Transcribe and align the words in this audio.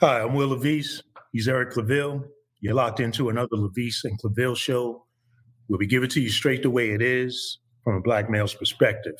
Hi, 0.00 0.20
I'm 0.20 0.34
Will 0.34 0.46
Levis. 0.46 1.02
He's 1.32 1.48
Eric 1.48 1.72
Claville. 1.72 2.22
You're 2.60 2.74
locked 2.74 3.00
into 3.00 3.30
another 3.30 3.56
Levis 3.56 4.04
and 4.04 4.16
Claville 4.22 4.56
show 4.56 5.04
where 5.66 5.76
we 5.76 5.88
give 5.88 6.04
it 6.04 6.10
to 6.12 6.20
you 6.20 6.30
straight 6.30 6.62
the 6.62 6.70
way 6.70 6.90
it 6.90 7.02
is 7.02 7.58
from 7.82 7.96
a 7.96 8.00
black 8.00 8.30
male's 8.30 8.54
perspective. 8.54 9.16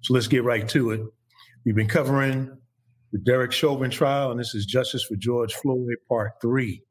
So 0.00 0.14
let's 0.14 0.26
get 0.26 0.42
right 0.42 0.66
to 0.70 0.92
it. 0.92 1.02
We've 1.66 1.74
been 1.74 1.88
covering 1.88 2.56
the 3.12 3.18
Derek 3.18 3.52
Chauvin 3.52 3.90
trial, 3.90 4.30
and 4.30 4.40
this 4.40 4.54
is 4.54 4.64
Justice 4.64 5.04
for 5.04 5.16
George 5.16 5.52
Floyd, 5.52 5.96
Part 6.08 6.32
3. 6.40 6.82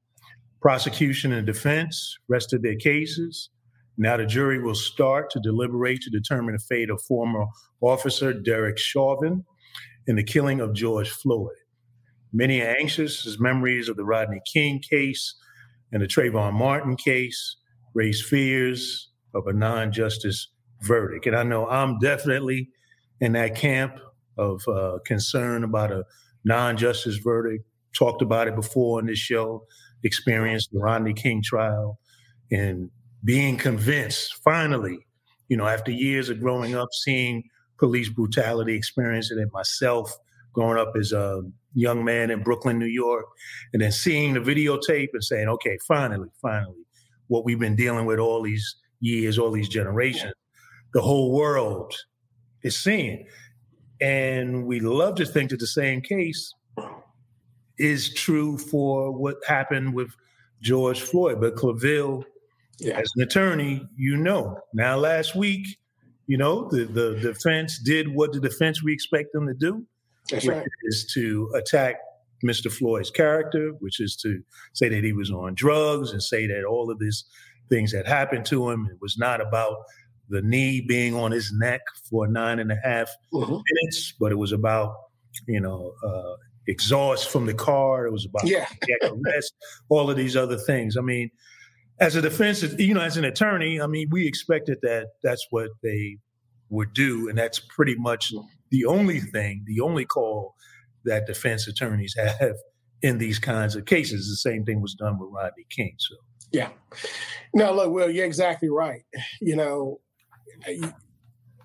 Prosecution 0.62 1.34
and 1.34 1.48
defense 1.48 2.16
rested 2.28 2.62
their 2.62 2.76
cases. 2.76 3.50
Now 3.98 4.16
the 4.16 4.28
jury 4.28 4.62
will 4.62 4.76
start 4.76 5.32
to 5.32 5.40
deliberate 5.40 6.02
to 6.02 6.12
determine 6.12 6.54
the 6.54 6.60
fate 6.60 6.92
of 6.92 7.02
former 7.02 7.48
officer 7.82 8.32
Derek 8.32 8.78
Chauvin 8.78 9.44
in 10.06 10.18
the 10.18 10.24
killing 10.24 10.62
of 10.62 10.76
George 10.76 11.10
Floyd. 11.10 11.56
Many 12.34 12.62
are 12.62 12.76
anxious 12.76 13.28
as 13.28 13.40
memories 13.40 13.88
of 13.88 13.96
the 13.96 14.04
Rodney 14.04 14.42
King 14.52 14.80
case 14.80 15.36
and 15.92 16.02
the 16.02 16.08
Trayvon 16.08 16.54
Martin 16.54 16.96
case 16.96 17.58
raise 17.94 18.22
fears 18.22 19.12
of 19.36 19.46
a 19.46 19.54
non 19.54 19.92
justice 19.92 20.50
verdict. 20.82 21.28
And 21.28 21.36
I 21.36 21.44
know 21.44 21.68
I'm 21.68 22.00
definitely 22.00 22.70
in 23.22 23.34
that 23.34 23.56
camp 23.56 24.00
of 24.38 24.68
uh, 24.68 24.98
concern 25.06 25.64
about 25.64 25.92
a 25.92 26.04
non 26.44 26.76
justice 26.78 27.18
verdict. 27.18 27.64
Talked 27.96 28.24
about 28.24 28.48
it 28.48 28.56
before 28.56 29.00
on 29.00 29.06
this 29.06 29.20
show, 29.20 29.68
experienced 30.04 30.72
the 30.72 30.80
Rodney 30.80 31.14
King 31.14 31.44
trial, 31.44 32.00
and 32.52 32.90
being 33.24 33.56
convinced 33.58 34.34
finally, 34.44 35.06
you 35.48 35.56
know, 35.56 35.68
after 35.68 35.92
years 35.92 36.30
of 36.30 36.40
growing 36.40 36.74
up, 36.74 36.90
seeing 36.92 37.44
police 37.78 38.10
brutality, 38.10 38.76
experiencing 38.76 39.38
it 39.38 39.50
myself, 39.54 40.18
growing 40.54 40.78
up 40.78 40.94
as 41.00 41.12
a 41.12 41.42
young 41.74 42.04
man 42.06 42.32
in 42.32 42.44
Brooklyn, 42.44 42.80
New 42.80 42.86
York, 42.86 43.26
and 43.74 43.82
then 43.82 43.92
seeing 43.92 44.34
the 44.34 44.40
videotape 44.40 45.10
and 45.14 45.24
saying, 45.24 45.48
okay, 45.48 45.78
finally, 45.88 46.30
finally, 46.42 46.86
what 47.28 47.46
we've 47.46 47.60
been 47.60 47.76
dealing 47.76 48.06
with 48.06 48.20
all 48.20 48.42
these 48.42 48.76
years, 49.00 49.38
all 49.38 49.52
these 49.52 49.70
generations, 49.70 50.34
the 50.94 51.02
whole 51.02 51.32
world 51.32 51.94
is 52.64 52.78
seeing. 52.78 53.26
And 54.00 54.66
we 54.66 54.80
love 54.80 55.16
to 55.16 55.26
think 55.26 55.50
that 55.52 55.60
the 55.60 55.68
same 55.68 56.02
case 56.02 56.54
is 57.78 58.14
true 58.14 58.58
for 58.58 59.12
what 59.12 59.38
happened 59.48 59.94
with 59.94 60.16
George 60.62 61.02
Floyd. 61.02 61.42
But 61.42 61.56
Claville, 61.56 62.24
yeah. 62.80 63.00
as 63.00 63.12
an 63.16 63.24
attorney, 63.24 63.88
you 63.96 64.18
know. 64.18 64.60
Now, 64.74 64.98
last 64.98 65.36
week, 65.36 65.78
you 66.28 66.38
know, 66.38 66.70
the, 66.70 66.86
the 66.86 67.20
defense 67.20 67.80
did 67.80 68.14
what 68.14 68.34
the 68.34 68.40
defense 68.40 68.84
we 68.84 68.94
expect 68.94 69.34
them 69.34 69.48
to 69.48 69.54
do. 69.54 69.86
That's 70.30 70.48
right. 70.48 70.66
Is 70.84 71.06
to 71.14 71.52
attack 71.56 71.98
Mr. 72.44 72.72
Floyd's 72.72 73.10
character, 73.10 73.72
which 73.80 74.00
is 74.00 74.16
to 74.18 74.42
say 74.74 74.90
that 74.90 75.04
he 75.04 75.14
was 75.14 75.32
on 75.32 75.56
drugs 75.56 76.12
and 76.12 76.22
say 76.22 76.48
that 76.48 76.66
all 76.66 76.92
of 76.92 77.00
these 77.00 77.26
things 77.70 77.94
had 77.94 78.08
happened 78.08 78.46
to 78.48 78.70
him. 78.70 78.88
It 78.92 78.98
was 79.02 79.18
not 79.18 79.42
about 79.42 79.78
the 80.30 80.42
knee 80.42 80.82
being 80.82 81.16
on 81.16 81.32
his 81.32 81.52
neck 81.54 81.82
for 82.10 82.28
nine 82.28 82.60
and 82.60 82.72
a 82.72 82.78
half 82.84 83.10
mm-hmm. 83.34 83.52
minutes, 83.52 84.14
but 84.20 84.32
it 84.32 84.36
was 84.36 84.52
about, 84.52 84.94
you 85.48 85.60
know, 85.60 85.94
uh, 86.06 86.36
exhaust 86.68 87.30
from 87.30 87.46
the 87.46 87.54
car. 87.54 88.06
It 88.06 88.12
was 88.12 88.26
about 88.26 88.48
yeah. 88.48 88.68
arrest, 89.04 89.54
all 89.90 90.10
of 90.10 90.18
these 90.18 90.36
other 90.36 90.58
things. 90.58 90.98
I 90.98 91.02
mean, 91.02 91.30
as 92.00 92.16
a 92.16 92.22
defense, 92.22 92.64
you 92.78 92.94
know, 92.94 93.02
as 93.02 93.18
an 93.18 93.26
attorney, 93.26 93.82
I 93.82 93.88
mean, 93.88 94.08
we 94.12 94.28
expected 94.28 94.80
that 94.82 95.08
that's 95.22 95.46
what 95.52 95.70
they 95.82 96.18
would 96.70 96.94
do, 96.94 97.30
and 97.30 97.38
that's 97.38 97.60
pretty 97.60 97.96
much 97.96 98.34
the 98.74 98.86
only 98.86 99.20
thing, 99.20 99.64
the 99.68 99.82
only 99.82 100.04
call 100.04 100.56
that 101.06 101.28
defense 101.28 101.68
attorneys 101.68 102.16
have 102.18 102.56
in 103.04 103.20
these 103.20 103.38
kinds 103.38 103.76
of 103.76 103.86
cases. 103.86 104.28
The 104.28 104.50
same 104.50 104.66
thing 104.66 104.82
was 104.82 104.96
done 104.96 105.20
with 105.20 105.30
Rodney 105.32 105.68
King. 105.70 105.94
So, 106.00 106.16
yeah. 106.52 106.70
No, 107.54 107.72
look, 107.72 107.92
Will, 107.92 108.10
you're 108.10 108.26
exactly 108.26 108.70
right. 108.70 109.04
You 109.40 109.56
know, 109.56 110.00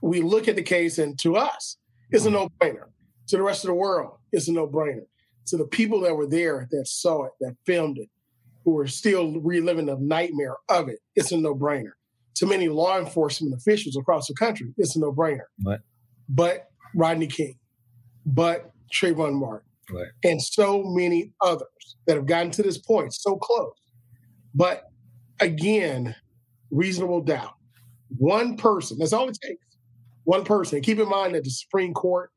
we 0.03 0.21
look 0.21 0.49
at 0.49 0.56
the 0.56 0.62
case, 0.62 0.99
and 0.99 1.19
to 1.21 1.37
us, 1.37 1.78
it's 2.10 2.27
a 2.27 2.31
no 2.31 2.50
brainer. 2.60 2.88
To 3.28 3.38
the 3.38 3.43
rest 3.43 3.65
of 3.65 3.69
the 3.69 3.75
world, 3.75 4.19
it's 4.31 4.49
a 4.49 4.53
no 4.53 4.69
brainer. 4.69 5.06
To 5.47 5.56
the 5.56 5.66
people 5.66 6.00
that 6.00 6.15
were 6.15 6.27
there, 6.27 6.69
that 6.71 6.87
saw 6.88 7.25
it, 7.25 7.33
that 7.41 7.56
filmed 7.65 7.97
it, 7.97 8.10
who 8.66 8.78
are 8.78 8.87
still 8.87 9.41
reliving 9.41 9.87
the 9.87 9.97
nightmare 9.99 10.56
of 10.69 10.91
it, 10.91 10.99
it's 11.16 11.33
a 11.33 11.38
no 11.38 11.54
brainer. 11.54 11.93
To 12.37 12.47
many 12.47 12.69
law 12.69 12.99
enforcement 12.99 13.54
officials 13.54 13.97
across 13.97 14.28
the 14.28 14.34
country, 14.34 14.75
it's 14.77 14.94
a 14.94 15.00
no 15.00 15.10
brainer. 15.10 15.47
Right. 15.65 15.81
But 16.28 16.68
Rodney 16.94 17.26
King, 17.26 17.59
but 18.26 18.71
Trayvon 18.93 19.34
Martin, 19.34 19.69
right. 19.91 20.09
and 20.25 20.41
so 20.41 20.82
many 20.84 21.32
others 21.43 21.97
that 22.06 22.16
have 22.16 22.26
gotten 22.26 22.50
to 22.53 22.62
this 22.62 22.78
point 22.78 23.12
so 23.15 23.37
close. 23.37 23.72
But 24.54 24.84
again, 25.41 26.15
reasonable 26.71 27.21
doubt. 27.21 27.54
One 28.16 28.56
person, 28.56 28.98
that's 28.98 29.12
all 29.12 29.28
it 29.28 29.38
takes. 29.43 29.65
One 30.25 30.44
person. 30.44 30.81
Keep 30.81 30.98
in 30.98 31.09
mind 31.09 31.34
that 31.34 31.44
the 31.44 31.50
Supreme 31.50 31.94
Court 31.94 32.31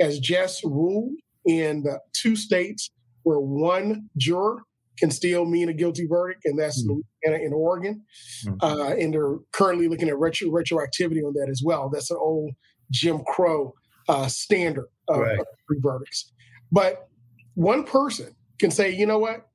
has 0.00 0.18
just 0.18 0.62
ruled 0.64 1.14
in 1.46 1.82
the 1.82 2.00
two 2.12 2.36
states 2.36 2.90
where 3.22 3.40
one 3.40 4.08
juror 4.16 4.62
can 4.98 5.10
still 5.10 5.44
mean 5.44 5.68
a 5.68 5.72
guilty 5.72 6.06
verdict, 6.06 6.42
and 6.44 6.58
that's 6.58 6.82
mm-hmm. 6.82 7.00
Louisiana 7.26 7.44
and 7.44 7.54
Oregon. 7.54 8.02
Mm-hmm. 8.46 8.56
Uh, 8.60 8.94
and 8.94 9.14
they're 9.14 9.36
currently 9.52 9.88
looking 9.88 10.08
at 10.08 10.18
retro- 10.18 10.48
retroactivity 10.48 11.24
on 11.24 11.34
that 11.34 11.48
as 11.50 11.62
well. 11.64 11.88
That's 11.92 12.10
an 12.10 12.18
old 12.20 12.52
Jim 12.90 13.22
Crow 13.26 13.74
uh, 14.08 14.26
standard 14.28 14.88
of, 15.08 15.20
right. 15.20 15.38
of 15.38 15.46
verdicts. 15.80 16.32
But 16.72 17.08
one 17.54 17.84
person 17.84 18.34
can 18.58 18.70
say, 18.70 18.90
you 18.90 19.06
know 19.06 19.18
what? 19.18 19.48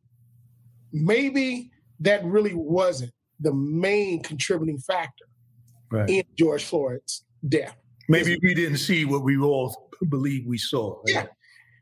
Maybe 0.92 1.72
that 2.00 2.24
really 2.24 2.54
wasn't 2.54 3.14
the 3.40 3.54
main 3.54 4.22
contributing 4.22 4.78
factor 4.78 5.26
right. 5.92 6.10
in 6.10 6.24
George 6.38 6.64
Floyd's 6.64 7.26
death. 7.48 7.76
Maybe 8.10 8.38
we 8.42 8.54
didn't 8.54 8.78
see 8.78 9.06
what 9.06 9.24
we 9.24 9.38
all 9.38 9.90
believe 10.10 10.46
we 10.46 10.58
saw. 10.58 11.02
Right? 11.08 11.16
Yeah. 11.16 11.26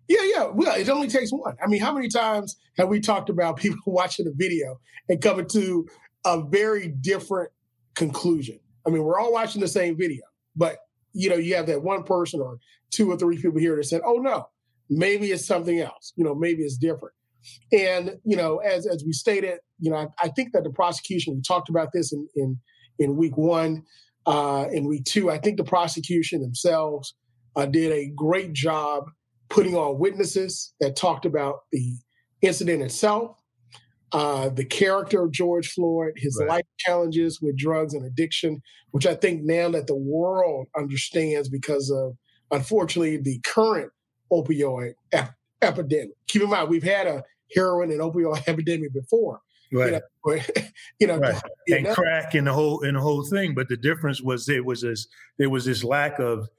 Yeah, 0.07 0.23
yeah. 0.35 0.43
Well, 0.53 0.75
it 0.75 0.89
only 0.89 1.07
takes 1.07 1.31
one. 1.31 1.55
I 1.63 1.67
mean, 1.67 1.79
how 1.79 1.93
many 1.93 2.09
times 2.09 2.57
have 2.77 2.89
we 2.89 2.99
talked 2.99 3.29
about 3.29 3.57
people 3.57 3.93
watching 3.93 4.27
a 4.27 4.31
video 4.35 4.79
and 5.07 5.21
coming 5.21 5.47
to 5.49 5.87
a 6.25 6.41
very 6.41 6.89
different 6.89 7.51
conclusion? 7.95 8.59
I 8.85 8.89
mean, 8.89 9.03
we're 9.03 9.19
all 9.19 9.31
watching 9.31 9.61
the 9.61 9.67
same 9.67 9.97
video, 9.97 10.23
but 10.55 10.79
you 11.13 11.29
know, 11.29 11.35
you 11.35 11.55
have 11.55 11.67
that 11.67 11.83
one 11.83 12.03
person 12.03 12.41
or 12.41 12.57
two 12.91 13.11
or 13.11 13.17
three 13.17 13.41
people 13.41 13.59
here 13.59 13.75
that 13.75 13.85
said, 13.85 14.01
"Oh 14.05 14.15
no, 14.15 14.47
maybe 14.89 15.31
it's 15.31 15.45
something 15.45 15.79
else. 15.79 16.13
You 16.15 16.23
know, 16.23 16.35
maybe 16.35 16.63
it's 16.63 16.77
different." 16.77 17.13
And 17.71 18.17
you 18.23 18.35
know, 18.35 18.57
as 18.57 18.85
as 18.85 19.03
we 19.05 19.13
stated, 19.13 19.59
you 19.79 19.91
know, 19.91 19.97
I, 19.97 20.07
I 20.21 20.29
think 20.29 20.53
that 20.53 20.63
the 20.63 20.69
prosecution 20.69 21.35
we 21.35 21.41
talked 21.41 21.69
about 21.69 21.89
this 21.93 22.13
in 22.13 22.27
in 22.35 22.59
in 22.99 23.17
week 23.17 23.37
one, 23.37 23.83
uh, 24.25 24.67
in 24.71 24.87
week 24.87 25.05
two. 25.05 25.29
I 25.29 25.37
think 25.37 25.57
the 25.57 25.63
prosecution 25.63 26.41
themselves 26.41 27.15
uh, 27.55 27.65
did 27.65 27.91
a 27.91 28.11
great 28.15 28.53
job 28.53 29.05
putting 29.49 29.75
on 29.75 29.99
witnesses 29.99 30.73
that 30.79 30.95
talked 30.95 31.25
about 31.25 31.59
the 31.71 31.97
incident 32.41 32.81
itself, 32.81 33.37
uh, 34.13 34.49
the 34.49 34.65
character 34.65 35.23
of 35.23 35.31
George 35.31 35.69
Floyd, 35.69 36.13
his 36.17 36.37
right. 36.39 36.49
life 36.49 36.65
challenges 36.79 37.41
with 37.41 37.57
drugs 37.57 37.93
and 37.93 38.05
addiction, 38.05 38.61
which 38.91 39.05
I 39.05 39.15
think 39.15 39.43
now 39.43 39.69
that 39.69 39.87
the 39.87 39.95
world 39.95 40.67
understands 40.77 41.49
because 41.49 41.89
of, 41.89 42.17
unfortunately, 42.51 43.17
the 43.17 43.39
current 43.45 43.91
opioid 44.31 44.93
ep- 45.13 45.35
epidemic. 45.61 46.11
Keep 46.27 46.43
in 46.43 46.49
mind, 46.49 46.69
we've 46.69 46.83
had 46.83 47.07
a 47.07 47.23
heroin 47.55 47.91
and 47.91 48.01
opioid 48.01 48.43
epidemic 48.47 48.93
before. 48.93 49.41
Right. 49.73 49.93
You 49.93 50.35
know, 50.35 50.41
you 50.99 51.07
know 51.07 51.17
right. 51.17 51.41
and 51.69 51.87
crack 51.87 52.35
in 52.35 52.43
the 52.43 52.53
whole 52.53 52.81
in 52.81 52.95
the 52.95 53.01
whole 53.01 53.23
thing. 53.23 53.53
But 53.55 53.69
the 53.69 53.77
difference 53.77 54.21
was 54.21 54.45
there 54.45 54.63
was 54.63 54.81
this 54.81 55.07
there 55.37 55.49
was 55.49 55.63
this 55.63 55.83
lack 55.83 56.19
of 56.19 56.49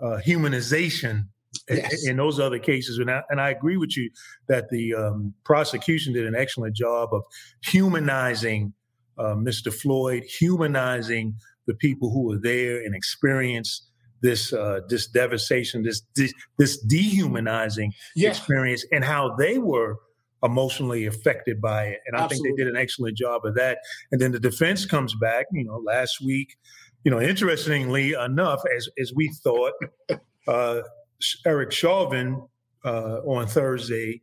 uh, 0.00 0.20
humanization 0.24 1.24
yes. 1.68 2.06
in 2.06 2.16
those 2.16 2.38
other 2.38 2.58
cases. 2.58 2.98
And 2.98 3.10
I, 3.10 3.22
and 3.30 3.40
I 3.40 3.50
agree 3.50 3.76
with 3.76 3.96
you 3.96 4.10
that 4.48 4.68
the 4.70 4.94
um, 4.94 5.34
prosecution 5.44 6.12
did 6.12 6.26
an 6.26 6.34
excellent 6.34 6.74
job 6.74 7.10
of 7.12 7.22
humanizing 7.62 8.72
uh, 9.18 9.34
Mr. 9.34 9.72
Floyd, 9.72 10.24
humanizing 10.24 11.34
the 11.66 11.74
people 11.74 12.10
who 12.10 12.28
were 12.28 12.38
there 12.38 12.82
and 12.82 12.94
experienced 12.94 13.86
this 14.22 14.52
uh, 14.52 14.80
this 14.88 15.06
devastation, 15.06 15.82
this 15.82 16.02
this, 16.14 16.32
this 16.58 16.78
dehumanizing 16.78 17.92
yeah. 18.14 18.30
experience, 18.30 18.84
and 18.92 19.04
how 19.04 19.34
they 19.36 19.58
were 19.58 19.96
emotionally 20.42 21.06
affected 21.06 21.60
by 21.60 21.84
it. 21.84 21.98
And 22.06 22.16
I 22.16 22.24
Absolutely. 22.24 22.48
think 22.48 22.58
they 22.58 22.64
did 22.64 22.74
an 22.74 22.80
excellent 22.80 23.16
job 23.16 23.44
of 23.44 23.54
that. 23.56 23.78
And 24.10 24.20
then 24.20 24.32
the 24.32 24.40
defense 24.40 24.86
comes 24.86 25.14
back, 25.14 25.46
you 25.52 25.64
know, 25.64 25.82
last 25.84 26.20
week. 26.20 26.56
You 27.04 27.10
know, 27.10 27.20
interestingly 27.20 28.12
enough, 28.12 28.60
as 28.76 28.88
as 28.98 29.12
we 29.14 29.32
thought, 29.42 29.72
uh, 30.48 30.82
Eric 31.46 31.72
Chauvin 31.72 32.42
uh, 32.84 33.18
on 33.26 33.46
Thursday 33.46 34.20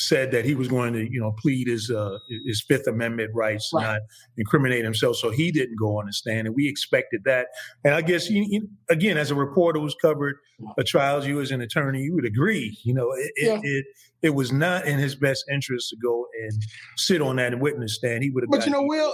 said 0.00 0.30
that 0.30 0.44
he 0.44 0.54
was 0.54 0.68
going 0.68 0.92
to, 0.92 1.10
you 1.12 1.20
know, 1.20 1.32
plead 1.42 1.66
his 1.66 1.90
uh, 1.90 2.16
his 2.46 2.62
Fifth 2.68 2.86
Amendment 2.86 3.32
rights, 3.34 3.68
Right. 3.74 3.82
not 3.84 4.00
incriminate 4.36 4.84
himself. 4.84 5.16
So 5.16 5.30
he 5.30 5.50
didn't 5.50 5.76
go 5.76 5.98
on 5.98 6.06
the 6.06 6.12
stand, 6.12 6.46
and 6.46 6.54
we 6.54 6.68
expected 6.68 7.22
that. 7.24 7.48
And 7.84 7.94
I 7.94 8.00
guess, 8.02 8.30
you, 8.30 8.46
you, 8.48 8.68
again, 8.88 9.18
as 9.18 9.32
a 9.32 9.34
reporter 9.34 9.80
who's 9.80 9.96
covered 10.00 10.36
a 10.78 10.84
trials, 10.84 11.26
you 11.26 11.40
as 11.40 11.50
an 11.50 11.60
attorney, 11.62 12.02
you 12.02 12.14
would 12.14 12.24
agree. 12.24 12.78
You 12.84 12.94
know, 12.94 13.10
it, 13.12 13.32
Yeah. 13.38 13.54
it, 13.56 13.60
it 13.64 13.84
it 14.22 14.30
was 14.34 14.52
not 14.52 14.86
in 14.86 14.98
his 15.00 15.16
best 15.16 15.44
interest 15.52 15.90
to 15.90 15.96
go 15.96 16.26
and 16.42 16.62
sit 16.96 17.20
on 17.20 17.36
that 17.36 17.58
witness 17.58 17.96
stand. 17.96 18.22
He 18.22 18.30
would 18.30 18.44
have. 18.44 18.50
But 18.50 18.66
you 18.66 18.72
know, 18.72 18.82
Will, 18.82 19.12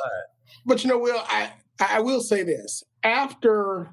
but 0.67 0.85
you 0.85 0.91
know, 0.91 0.99
Will, 0.99 1.23
I 1.29 1.51
I 1.81 2.01
will 2.01 2.21
say 2.21 2.43
this 2.43 2.83
after 3.03 3.89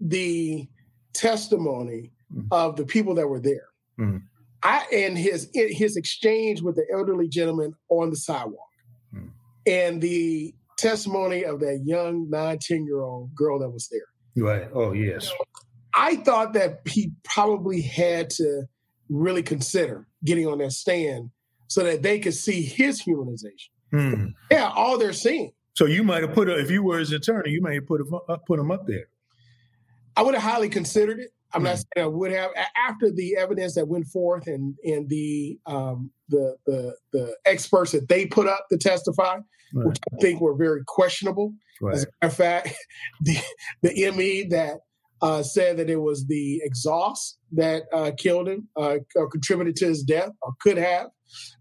the 0.00 0.66
testimony 1.12 2.12
Mhm. 2.34 2.46
of 2.50 2.76
the 2.76 2.84
people 2.84 3.14
that 3.14 3.28
were 3.28 3.40
there, 3.40 3.68
Mhm. 3.98 4.22
I 4.62 4.86
and 4.92 5.16
his 5.18 5.48
his 5.54 5.96
exchange 5.96 6.62
with 6.62 6.76
the 6.76 6.86
elderly 6.92 7.28
gentleman 7.28 7.74
on 7.88 8.10
the 8.10 8.16
sidewalk, 8.16 8.68
Mhm. 9.14 9.30
and 9.66 10.00
the 10.02 10.54
testimony 10.78 11.44
of 11.44 11.60
that 11.60 11.82
young 11.84 12.28
nine 12.30 12.58
ten 12.60 12.84
year 12.84 13.00
old 13.00 13.34
girl 13.34 13.58
that 13.60 13.70
was 13.70 13.88
there. 13.88 14.06
right? 14.36 14.68
Oh 14.74 14.92
yes, 14.92 15.30
I 15.94 16.16
thought 16.16 16.54
that 16.54 16.80
he 16.86 17.12
probably 17.22 17.80
had 17.82 18.30
to 18.30 18.64
really 19.08 19.42
consider 19.44 20.08
getting 20.24 20.46
on 20.48 20.58
that 20.58 20.72
stand 20.72 21.30
so 21.68 21.84
that 21.84 22.02
they 22.02 22.18
could 22.18 22.34
see 22.34 22.62
his 22.62 23.00
humanization. 23.02 23.68
Hmm. 23.92 24.26
Yeah, 24.50 24.72
all 24.74 24.98
they're 24.98 25.12
seeing. 25.12 25.52
So 25.74 25.86
you 25.86 26.02
might 26.02 26.22
have 26.22 26.32
put 26.32 26.48
a, 26.48 26.58
if 26.58 26.68
you 26.70 26.82
were 26.82 26.98
his 26.98 27.12
attorney, 27.12 27.50
you 27.50 27.60
might 27.60 27.74
have 27.74 27.86
put 27.86 28.00
up, 28.28 28.44
put 28.46 28.58
him 28.58 28.70
up 28.72 28.86
there. 28.88 29.06
I 30.16 30.22
would 30.22 30.34
have 30.34 30.42
highly 30.42 30.68
considered 30.68 31.18
it. 31.20 31.32
I'm 31.54 31.62
not 31.62 31.76
saying 31.78 32.04
I 32.04 32.06
would 32.06 32.32
have 32.32 32.50
after 32.76 33.10
the 33.10 33.36
evidence 33.36 33.74
that 33.76 33.88
went 33.88 34.06
forth 34.06 34.46
and 34.46 34.74
and 34.84 35.08
the 35.08 35.58
um, 35.66 36.10
the 36.28 36.56
the 36.66 36.96
the 37.12 37.36
experts 37.46 37.92
that 37.92 38.08
they 38.08 38.26
put 38.26 38.46
up 38.46 38.66
to 38.70 38.78
testify, 38.78 39.38
Right. 39.74 39.88
which 39.88 39.98
I 40.12 40.16
think 40.20 40.40
were 40.40 40.54
very 40.54 40.82
questionable. 40.86 41.52
Right. 41.80 41.94
As 41.96 42.04
a 42.04 42.06
matter 42.22 42.30
of 42.30 42.36
fact, 42.36 42.74
the 43.20 43.36
the 43.82 44.10
ME 44.12 44.44
that 44.50 44.78
uh, 45.22 45.42
said 45.42 45.78
that 45.78 45.90
it 45.90 45.96
was 46.00 46.26
the 46.26 46.60
exhaust 46.64 47.38
that 47.52 47.84
uh, 47.92 48.12
killed 48.16 48.48
him 48.48 48.68
uh, 48.76 48.96
or 49.16 49.28
contributed 49.28 49.76
to 49.76 49.86
his 49.86 50.02
death 50.02 50.30
or 50.42 50.52
could 50.60 50.76
have. 50.76 51.06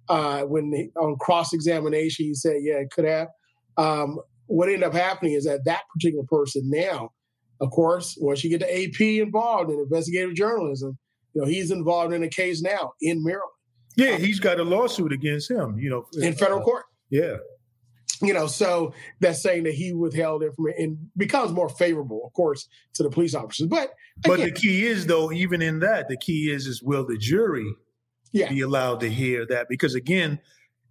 Uh, 0.10 0.42
when 0.42 0.72
he, 0.74 0.90
on 1.00 1.16
cross 1.20 1.54
examination, 1.54 2.26
he 2.26 2.34
said, 2.34 2.58
"Yeah, 2.62 2.76
it 2.76 2.92
could 2.92 3.06
have." 3.06 3.30
Um, 3.78 4.20
what 4.48 4.68
ended 4.68 4.84
up 4.84 4.94
happening 4.94 5.34
is 5.34 5.46
that 5.46 5.62
that 5.66 5.84
particular 5.94 6.26
person 6.28 6.64
now, 6.66 7.10
of 7.60 7.72
course, 7.72 8.18
once 8.20 8.44
you 8.44 8.50
get 8.50 8.60
the 8.60 8.84
AP 8.84 9.02
involved 9.26 9.72
in 9.72 9.80
investigative 9.80 10.36
journalism, 10.36 10.98
you 11.34 11.42
know 11.42 11.48
he's 11.48 11.72
involved 11.72 12.14
in 12.14 12.24
a 12.24 12.30
case 12.30 12.62
now 12.62 12.94
in 13.02 13.24
Maryland 13.24 13.52
Yeah, 13.96 14.18
he's 14.18 14.40
got 14.40 14.60
a 14.60 14.64
lawsuit 14.64 15.12
against 15.12 15.50
him. 15.50 15.78
You 15.80 15.90
know, 15.90 16.06
in 16.22 16.34
federal 16.34 16.62
uh, 16.62 16.64
court. 16.64 16.86
Yeah, 17.10 17.38
you 18.22 18.34
know, 18.34 18.48
so 18.48 18.94
that's 19.20 19.42
saying 19.42 19.64
that 19.64 19.74
he 19.74 19.94
withheld 19.94 20.44
information 20.44 20.84
and 20.84 20.98
becomes 21.18 21.52
more 21.52 21.70
favorable, 21.70 22.22
of 22.26 22.34
course, 22.34 22.68
to 22.94 23.04
the 23.04 23.10
police 23.10 23.36
officers. 23.36 23.68
But 23.68 23.94
but 24.26 24.40
the 24.40 24.52
key 24.52 24.86
is 24.86 25.08
though, 25.08 25.32
even 25.32 25.62
in 25.62 25.80
that, 25.80 26.08
the 26.08 26.18
key 26.18 26.52
is 26.52 26.68
is 26.68 26.82
will 26.82 27.06
the 27.06 27.18
jury 27.18 27.70
yeah, 28.32 28.50
be 28.50 28.62
allowed 28.62 29.00
to 29.02 29.10
hear 29.10 29.46
that? 29.48 29.68
Because 29.70 29.96
again, 29.96 30.40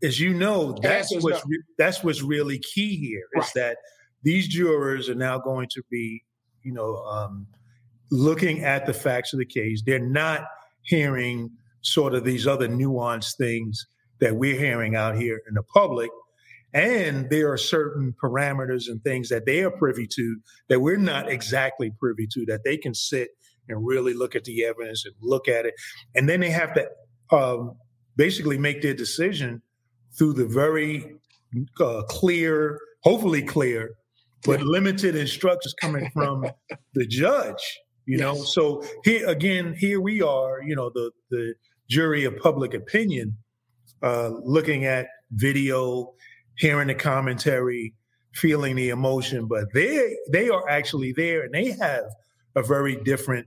as 0.02 0.20
you 0.20 0.34
know, 0.34 0.76
that's 0.82 1.12
what's 1.20 1.44
no. 1.44 1.48
re- 1.48 1.62
that's 1.78 2.02
what's 2.04 2.22
really 2.22 2.58
key 2.58 2.96
here 2.96 3.24
is 3.36 3.44
Right. 3.44 3.52
that 3.54 3.76
these 4.22 4.48
jurors 4.48 5.08
are 5.08 5.14
now 5.14 5.38
going 5.38 5.68
to 5.72 5.82
be, 5.90 6.22
you 6.62 6.72
know, 6.72 6.96
um, 7.04 7.46
looking 8.10 8.62
at 8.62 8.86
the 8.86 8.92
facts 8.92 9.32
of 9.32 9.38
the 9.38 9.46
case. 9.46 9.82
They're 9.84 9.98
not 9.98 10.46
hearing 10.82 11.50
sort 11.80 12.14
of 12.14 12.24
these 12.24 12.46
other 12.46 12.68
nuanced 12.68 13.36
things 13.36 13.86
that 14.20 14.36
we're 14.36 14.58
hearing 14.58 14.94
out 14.94 15.16
here 15.16 15.42
in 15.48 15.54
the 15.54 15.62
public. 15.62 16.10
And 16.74 17.28
there 17.28 17.52
are 17.52 17.58
certain 17.58 18.14
parameters 18.22 18.88
and 18.88 19.02
things 19.02 19.28
that 19.28 19.46
they 19.46 19.62
are 19.62 19.70
privy 19.70 20.06
to 20.06 20.36
that 20.68 20.80
we're 20.80 20.96
not 20.96 21.30
exactly 21.30 21.90
privy 21.98 22.26
to, 22.32 22.46
that 22.46 22.64
they 22.64 22.76
can 22.76 22.94
sit 22.94 23.30
and 23.68 23.84
really 23.86 24.14
look 24.14 24.34
at 24.34 24.44
the 24.44 24.64
evidence 24.64 25.04
and 25.04 25.14
look 25.20 25.48
at 25.48 25.66
it. 25.66 25.74
And 26.14 26.28
then 26.28 26.40
they 26.40 26.50
have 26.50 26.74
to 26.74 26.88
um, 27.36 27.76
basically 28.16 28.58
make 28.58 28.82
their 28.82 28.94
decision 28.94 29.62
through 30.16 30.34
the 30.34 30.46
very 30.46 31.16
uh, 31.80 32.02
clear, 32.08 32.78
hopefully 33.00 33.42
clear, 33.42 33.94
but 34.44 34.60
limited 34.62 35.16
instructions 35.16 35.74
coming 35.80 36.10
from 36.12 36.44
the 36.94 37.06
judge. 37.06 37.80
You 38.06 38.18
know, 38.18 38.34
so 38.34 38.82
here 39.04 39.28
again, 39.28 39.74
here 39.74 40.00
we 40.00 40.22
are. 40.22 40.62
You 40.62 40.74
know, 40.74 40.90
the 40.92 41.12
the 41.30 41.54
jury 41.88 42.24
of 42.24 42.36
public 42.38 42.74
opinion, 42.74 43.36
uh, 44.02 44.30
looking 44.42 44.84
at 44.84 45.06
video, 45.30 46.14
hearing 46.56 46.88
the 46.88 46.94
commentary, 46.94 47.94
feeling 48.34 48.76
the 48.76 48.88
emotion, 48.88 49.46
but 49.46 49.72
they 49.72 50.16
they 50.32 50.48
are 50.48 50.68
actually 50.68 51.12
there 51.12 51.42
and 51.42 51.54
they 51.54 51.72
have 51.72 52.04
a 52.56 52.62
very 52.62 52.96
different 52.96 53.46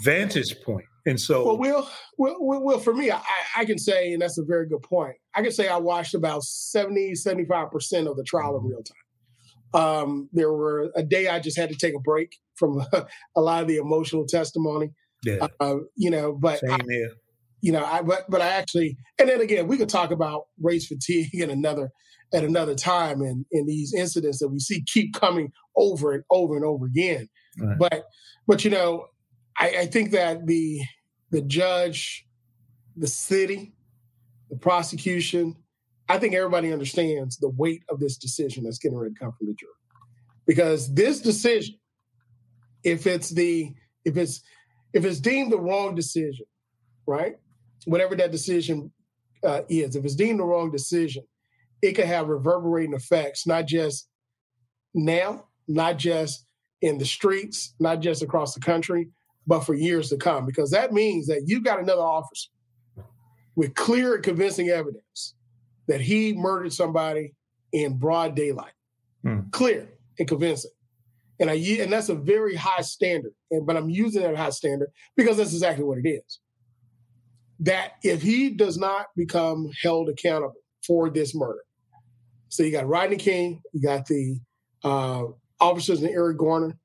vantage 0.00 0.60
point. 0.62 0.86
And 1.04 1.18
so, 1.20 1.44
well, 1.44 1.58
Will, 1.58 1.88
Will, 2.16 2.36
Will, 2.38 2.64
Will, 2.64 2.78
for 2.78 2.94
me, 2.94 3.10
I, 3.10 3.20
I 3.56 3.64
can 3.64 3.78
say, 3.78 4.12
and 4.12 4.22
that's 4.22 4.38
a 4.38 4.44
very 4.44 4.68
good 4.68 4.82
point. 4.82 5.16
I 5.34 5.42
can 5.42 5.50
say 5.50 5.68
I 5.68 5.76
watched 5.76 6.14
about 6.14 6.44
70, 6.44 7.12
75% 7.12 8.08
of 8.08 8.16
the 8.16 8.22
trial 8.22 8.56
in 8.56 8.64
real 8.64 8.82
time. 8.82 9.01
Um, 9.74 10.28
there 10.32 10.52
were 10.52 10.90
a 10.94 11.02
day 11.02 11.28
I 11.28 11.40
just 11.40 11.58
had 11.58 11.70
to 11.70 11.76
take 11.76 11.94
a 11.94 12.00
break 12.00 12.36
from 12.56 12.84
a 13.36 13.40
lot 13.40 13.62
of 13.62 13.68
the 13.68 13.76
emotional 13.76 14.26
testimony, 14.26 14.90
yeah, 15.24 15.46
uh, 15.60 15.76
you 15.96 16.10
know, 16.10 16.32
but 16.32 16.62
I, 16.64 16.76
same 16.76 16.88
here. 16.88 17.10
you 17.60 17.72
know, 17.72 17.84
I 17.84 18.02
but 18.02 18.24
but 18.28 18.40
I 18.40 18.48
actually, 18.48 18.96
and 19.18 19.28
then 19.28 19.40
again, 19.40 19.66
we 19.68 19.76
could 19.76 19.88
talk 19.88 20.10
about 20.10 20.44
race 20.60 20.86
fatigue 20.86 21.34
in 21.34 21.50
another 21.50 21.90
at 22.34 22.44
another 22.44 22.74
time, 22.74 23.20
and 23.20 23.44
in 23.52 23.66
these 23.66 23.94
incidents 23.94 24.38
that 24.40 24.48
we 24.48 24.58
see 24.58 24.82
keep 24.92 25.14
coming 25.14 25.52
over 25.76 26.12
and 26.12 26.24
over 26.30 26.56
and 26.56 26.64
over 26.64 26.86
again. 26.86 27.28
Right. 27.58 27.78
But 27.78 28.04
but 28.46 28.64
you 28.64 28.70
know, 28.70 29.06
I, 29.58 29.68
I 29.80 29.86
think 29.86 30.10
that 30.12 30.46
the 30.46 30.80
the 31.30 31.42
judge, 31.42 32.26
the 32.96 33.06
city, 33.06 33.74
the 34.50 34.56
prosecution, 34.56 35.56
I 36.08 36.18
think 36.18 36.34
everybody 36.34 36.72
understands 36.72 37.38
the 37.38 37.48
weight 37.48 37.82
of 37.88 38.00
this 38.00 38.16
decision 38.16 38.64
that's 38.64 38.78
getting 38.78 38.98
ready 38.98 39.14
to 39.14 39.18
come 39.18 39.32
from 39.32 39.46
the 39.46 39.54
jury, 39.54 39.72
because 40.46 40.92
this 40.94 41.20
decision, 41.20 41.76
if 42.84 43.06
it's 43.06 43.30
the 43.30 43.72
if 44.04 44.16
it's 44.16 44.42
if 44.92 45.04
it's 45.04 45.20
deemed 45.20 45.52
the 45.52 45.60
wrong 45.60 45.94
decision, 45.94 46.46
right? 47.06 47.36
Whatever 47.86 48.14
that 48.16 48.30
decision 48.30 48.92
uh, 49.44 49.62
is, 49.68 49.96
if 49.96 50.04
it's 50.04 50.14
deemed 50.14 50.40
the 50.40 50.44
wrong 50.44 50.70
decision, 50.70 51.24
it 51.80 51.92
could 51.92 52.06
have 52.06 52.28
reverberating 52.28 52.94
effects, 52.94 53.46
not 53.46 53.66
just 53.66 54.08
now, 54.94 55.46
not 55.66 55.98
just 55.98 56.46
in 56.80 56.98
the 56.98 57.04
streets, 57.04 57.74
not 57.80 58.00
just 58.00 58.22
across 58.22 58.54
the 58.54 58.60
country, 58.60 59.08
but 59.46 59.60
for 59.60 59.74
years 59.74 60.10
to 60.10 60.16
come. 60.16 60.46
Because 60.46 60.70
that 60.72 60.92
means 60.92 61.26
that 61.26 61.44
you 61.46 61.60
got 61.60 61.80
another 61.80 62.02
officer 62.02 62.50
with 63.56 63.74
clear 63.74 64.14
and 64.14 64.24
convincing 64.24 64.68
evidence 64.68 65.34
that 65.88 66.00
he 66.00 66.32
murdered 66.32 66.72
somebody 66.72 67.34
in 67.72 67.98
broad 67.98 68.34
daylight, 68.34 68.72
Hmm. 69.22 69.40
clear 69.50 69.88
and 70.18 70.28
convincing. 70.28 70.70
And 71.40 71.50
I 71.50 71.54
and 71.54 71.92
that's 71.92 72.08
a 72.08 72.14
very 72.14 72.54
high 72.54 72.82
standard. 72.82 73.32
And 73.50 73.66
but 73.66 73.76
I'm 73.76 73.90
using 73.90 74.22
that 74.22 74.36
high 74.36 74.50
standard 74.50 74.90
because 75.16 75.36
that's 75.36 75.52
exactly 75.52 75.84
what 75.84 75.98
it 75.98 76.08
is. 76.08 76.40
That 77.60 77.92
if 78.02 78.22
he 78.22 78.50
does 78.50 78.76
not 78.76 79.06
become 79.16 79.70
held 79.82 80.08
accountable 80.08 80.60
for 80.86 81.10
this 81.10 81.34
murder, 81.34 81.62
so 82.48 82.62
you 82.62 82.72
got 82.72 82.86
Rodney 82.86 83.16
King, 83.16 83.62
you 83.72 83.80
got 83.80 84.06
the 84.06 84.38
uh, 84.84 85.24
officers 85.60 86.02
in 86.02 86.10
Eric 86.10 86.38
Garner, 86.38 86.76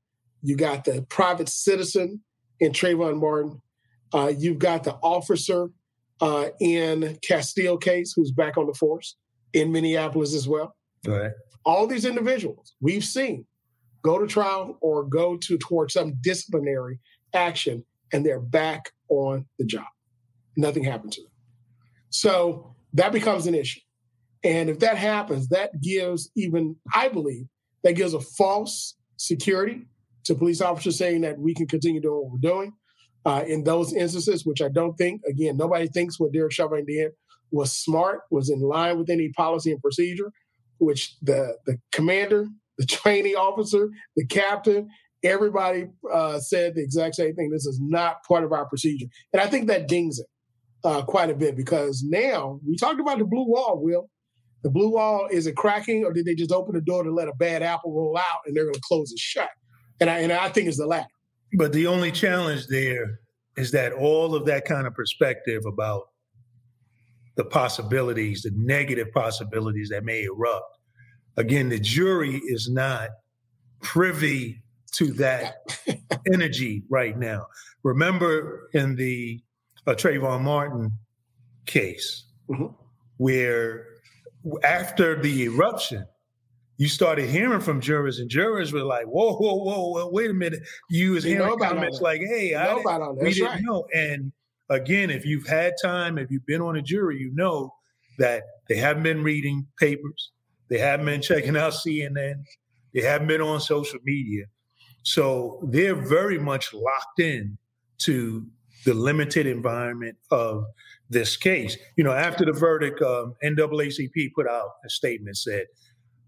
you 0.41 0.55
got 0.55 0.85
the 0.85 1.01
private 1.09 1.49
citizen 1.49 2.21
in 2.59 2.71
Trayvon 2.71 3.19
Martin, 3.19 3.61
uh, 4.13 4.31
you've 4.35 4.59
got 4.59 4.83
the 4.83 4.93
officer 4.95 5.69
uh, 6.21 6.49
in 6.59 7.17
Castile 7.21 7.77
case 7.77 8.13
who's 8.15 8.31
back 8.31 8.57
on 8.57 8.67
the 8.67 8.73
force 8.73 9.15
in 9.53 9.71
Minneapolis 9.71 10.33
as 10.33 10.47
well. 10.47 10.75
Right. 11.05 11.31
all 11.63 11.85
these 11.87 12.05
individuals 12.05 12.73
we've 12.81 13.03
seen 13.03 13.45
go 14.03 14.17
to 14.17 14.27
trial 14.27 14.77
or 14.81 15.03
go 15.03 15.37
to 15.37 15.57
towards 15.57 15.93
some 15.93 16.15
disciplinary 16.21 16.99
action 17.33 17.85
and 18.11 18.25
they're 18.25 18.39
back 18.39 18.91
on 19.09 19.45
the 19.59 19.65
job. 19.65 19.85
Nothing 20.55 20.83
happened 20.83 21.13
to 21.13 21.21
them. 21.21 21.31
So 22.09 22.75
that 22.93 23.11
becomes 23.11 23.47
an 23.47 23.55
issue. 23.55 23.81
And 24.43 24.69
if 24.69 24.79
that 24.79 24.97
happens 24.97 25.49
that 25.49 25.81
gives 25.81 26.31
even 26.35 26.75
i 26.93 27.07
believe 27.07 27.47
that 27.83 27.93
gives 27.93 28.13
a 28.13 28.19
false 28.19 28.95
security 29.17 29.85
to 30.23 30.35
police 30.35 30.61
officers 30.61 30.97
saying 30.97 31.21
that 31.21 31.37
we 31.39 31.53
can 31.53 31.67
continue 31.67 32.01
doing 32.01 32.15
what 32.15 32.31
we're 32.31 32.49
doing 32.49 32.73
uh, 33.27 33.43
in 33.47 33.65
those 33.65 33.93
instances 33.93 34.45
which 34.47 34.63
i 34.63 34.69
don't 34.69 34.97
think 34.97 35.21
again 35.29 35.57
nobody 35.57 35.87
thinks 35.87 36.19
what 36.19 36.33
derek 36.33 36.53
chauvin 36.53 36.85
did 36.87 37.11
was 37.51 37.73
smart 37.73 38.21
was 38.31 38.49
in 38.49 38.61
line 38.61 38.97
with 38.99 39.11
any 39.11 39.29
policy 39.31 39.71
and 39.71 39.81
procedure 39.81 40.31
which 40.79 41.15
the 41.21 41.57
the 41.65 41.79
commander, 41.91 42.47
the 42.79 42.85
training 42.87 43.35
officer, 43.35 43.89
the 44.15 44.25
captain, 44.27 44.89
everybody 45.23 45.87
uh, 46.13 46.39
said 46.39 46.75
the 46.75 46.83
exact 46.83 47.15
same 47.15 47.35
thing. 47.35 47.51
This 47.51 47.67
is 47.67 47.79
not 47.81 48.23
part 48.27 48.43
of 48.43 48.53
our 48.53 48.65
procedure, 48.67 49.07
and 49.33 49.41
I 49.41 49.47
think 49.47 49.67
that 49.67 49.87
dings 49.87 50.19
it. 50.19 50.27
uh, 50.83 51.03
quite 51.03 51.31
a 51.31 51.35
bit 51.35 51.57
because 51.57 52.03
now 52.03 52.59
we 52.67 52.77
talked 52.77 52.99
about 53.01 53.19
the 53.19 53.25
blue 53.25 53.47
wall, 53.47 53.79
Will. 53.81 54.09
The 54.63 54.71
blue 54.71 54.91
wall 54.91 55.27
is 55.31 55.47
it 55.47 55.55
cracking, 55.55 56.05
or 56.05 56.13
did 56.13 56.25
they 56.25 56.35
just 56.35 56.51
open 56.51 56.75
the 56.75 56.81
door 56.81 57.03
to 57.03 57.11
let 57.13 57.29
a 57.29 57.35
bad 57.35 57.63
apple 57.63 57.93
roll 57.93 58.17
out 58.17 58.41
and 58.45 58.55
they're 58.55 58.65
going 58.65 58.75
to 58.75 58.81
close 58.83 59.11
it 59.11 59.19
shut? 59.19 59.49
And 60.01 60.09
I 60.09 60.19
and 60.19 60.33
I 60.33 60.49
think 60.49 60.67
it's 60.67 60.77
the 60.77 60.87
latter. 60.87 61.07
But 61.53 61.73
the 61.73 61.87
only 61.87 62.11
challenge 62.11 62.67
there 62.67 63.19
is 63.55 63.71
that 63.71 63.93
all 63.93 64.35
of 64.35 64.45
that 64.45 64.65
kind 64.65 64.85
of 64.85 64.93
perspective 64.93 65.63
about 65.65 66.03
the 67.35 67.45
possibilities, 67.45 68.41
the 68.41 68.51
negative 68.55 69.11
possibilities 69.13 69.89
that 69.89 70.03
may 70.03 70.23
erupt. 70.23 70.77
Again, 71.37 71.69
the 71.69 71.79
jury 71.79 72.41
is 72.45 72.69
not 72.69 73.09
privy 73.81 74.63
to 74.93 75.13
that 75.13 75.57
energy 76.33 76.83
right 76.89 77.17
now. 77.17 77.45
Remember 77.83 78.69
in 78.73 78.95
the 78.95 79.39
uh, 79.85 79.91
Trayvon 79.91 80.41
Martin 80.41 80.91
case, 81.65 82.25
mm-hmm. 82.49 82.73
where 83.17 83.85
after 84.63 85.21
the 85.21 85.43
eruption, 85.43 86.05
you 86.77 86.87
started 86.87 87.27
hearing 87.29 87.59
from 87.59 87.81
jurors, 87.81 88.19
and 88.19 88.29
jurors 88.29 88.71
were 88.71 88.83
like, 88.83 89.05
"Whoa, 89.05 89.35
whoa, 89.35 89.55
whoa, 89.55 89.89
whoa 89.89 90.09
wait 90.09 90.29
a 90.29 90.33
minute!" 90.33 90.61
You 90.89 91.13
was 91.13 91.25
you 91.25 91.37
hearing 91.37 91.57
comments 91.57 92.01
like, 92.01 92.21
"Hey, 92.21 92.51
you 92.51 92.57
I 92.57 92.67
know 92.67 92.83
didn't, 92.83 93.23
we 93.23 93.33
didn't 93.33 93.49
right. 93.49 93.63
know." 93.63 93.87
And 93.93 94.31
again, 94.69 95.09
if 95.09 95.25
you've 95.25 95.47
had 95.47 95.73
time, 95.81 96.17
if 96.17 96.29
you've 96.29 96.45
been 96.45 96.61
on 96.61 96.75
a 96.75 96.81
jury, 96.81 97.17
you 97.19 97.31
know 97.33 97.73
that 98.19 98.43
they 98.69 98.75
haven't 98.77 99.03
been 99.03 99.23
reading 99.23 99.67
papers, 99.79 100.31
they 100.69 100.77
haven't 100.77 101.07
been 101.07 101.21
checking 101.21 101.57
out 101.57 101.73
CNN, 101.73 102.43
they 102.93 103.01
haven't 103.01 103.27
been 103.27 103.41
on 103.41 103.59
social 103.59 103.99
media, 104.03 104.45
so 105.03 105.59
they're 105.63 105.95
very 105.95 106.37
much 106.37 106.73
locked 106.73 107.19
in 107.19 107.57
to 107.99 108.45
the 108.85 108.93
limited 108.93 109.47
environment 109.47 110.15
of 110.29 110.63
this 111.09 111.35
case. 111.35 111.75
You 111.95 112.03
know, 112.03 112.11
after 112.11 112.45
the 112.45 112.53
verdict, 112.53 113.01
um, 113.01 113.33
NAACP 113.43 114.33
put 114.35 114.47
out 114.47 114.69
a 114.85 114.89
statement 114.89 115.37
said 115.37 115.65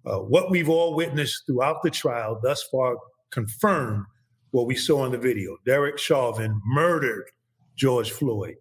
uh, 0.06 0.20
what 0.20 0.50
we've 0.50 0.70
all 0.70 0.96
witnessed 0.96 1.44
throughout 1.46 1.84
the 1.84 1.89
trial 1.89 2.39
thus 2.41 2.63
far 2.72 2.98
confirmed 3.32 4.06
what 4.51 4.65
we 4.65 4.75
saw 4.75 5.06
in 5.06 5.12
the 5.12 5.18
video. 5.18 5.58
Derek 5.65 5.98
Chauvin 5.98 6.60
murdered 6.65 7.25
George 7.75 8.12
Floyd. 8.12 8.56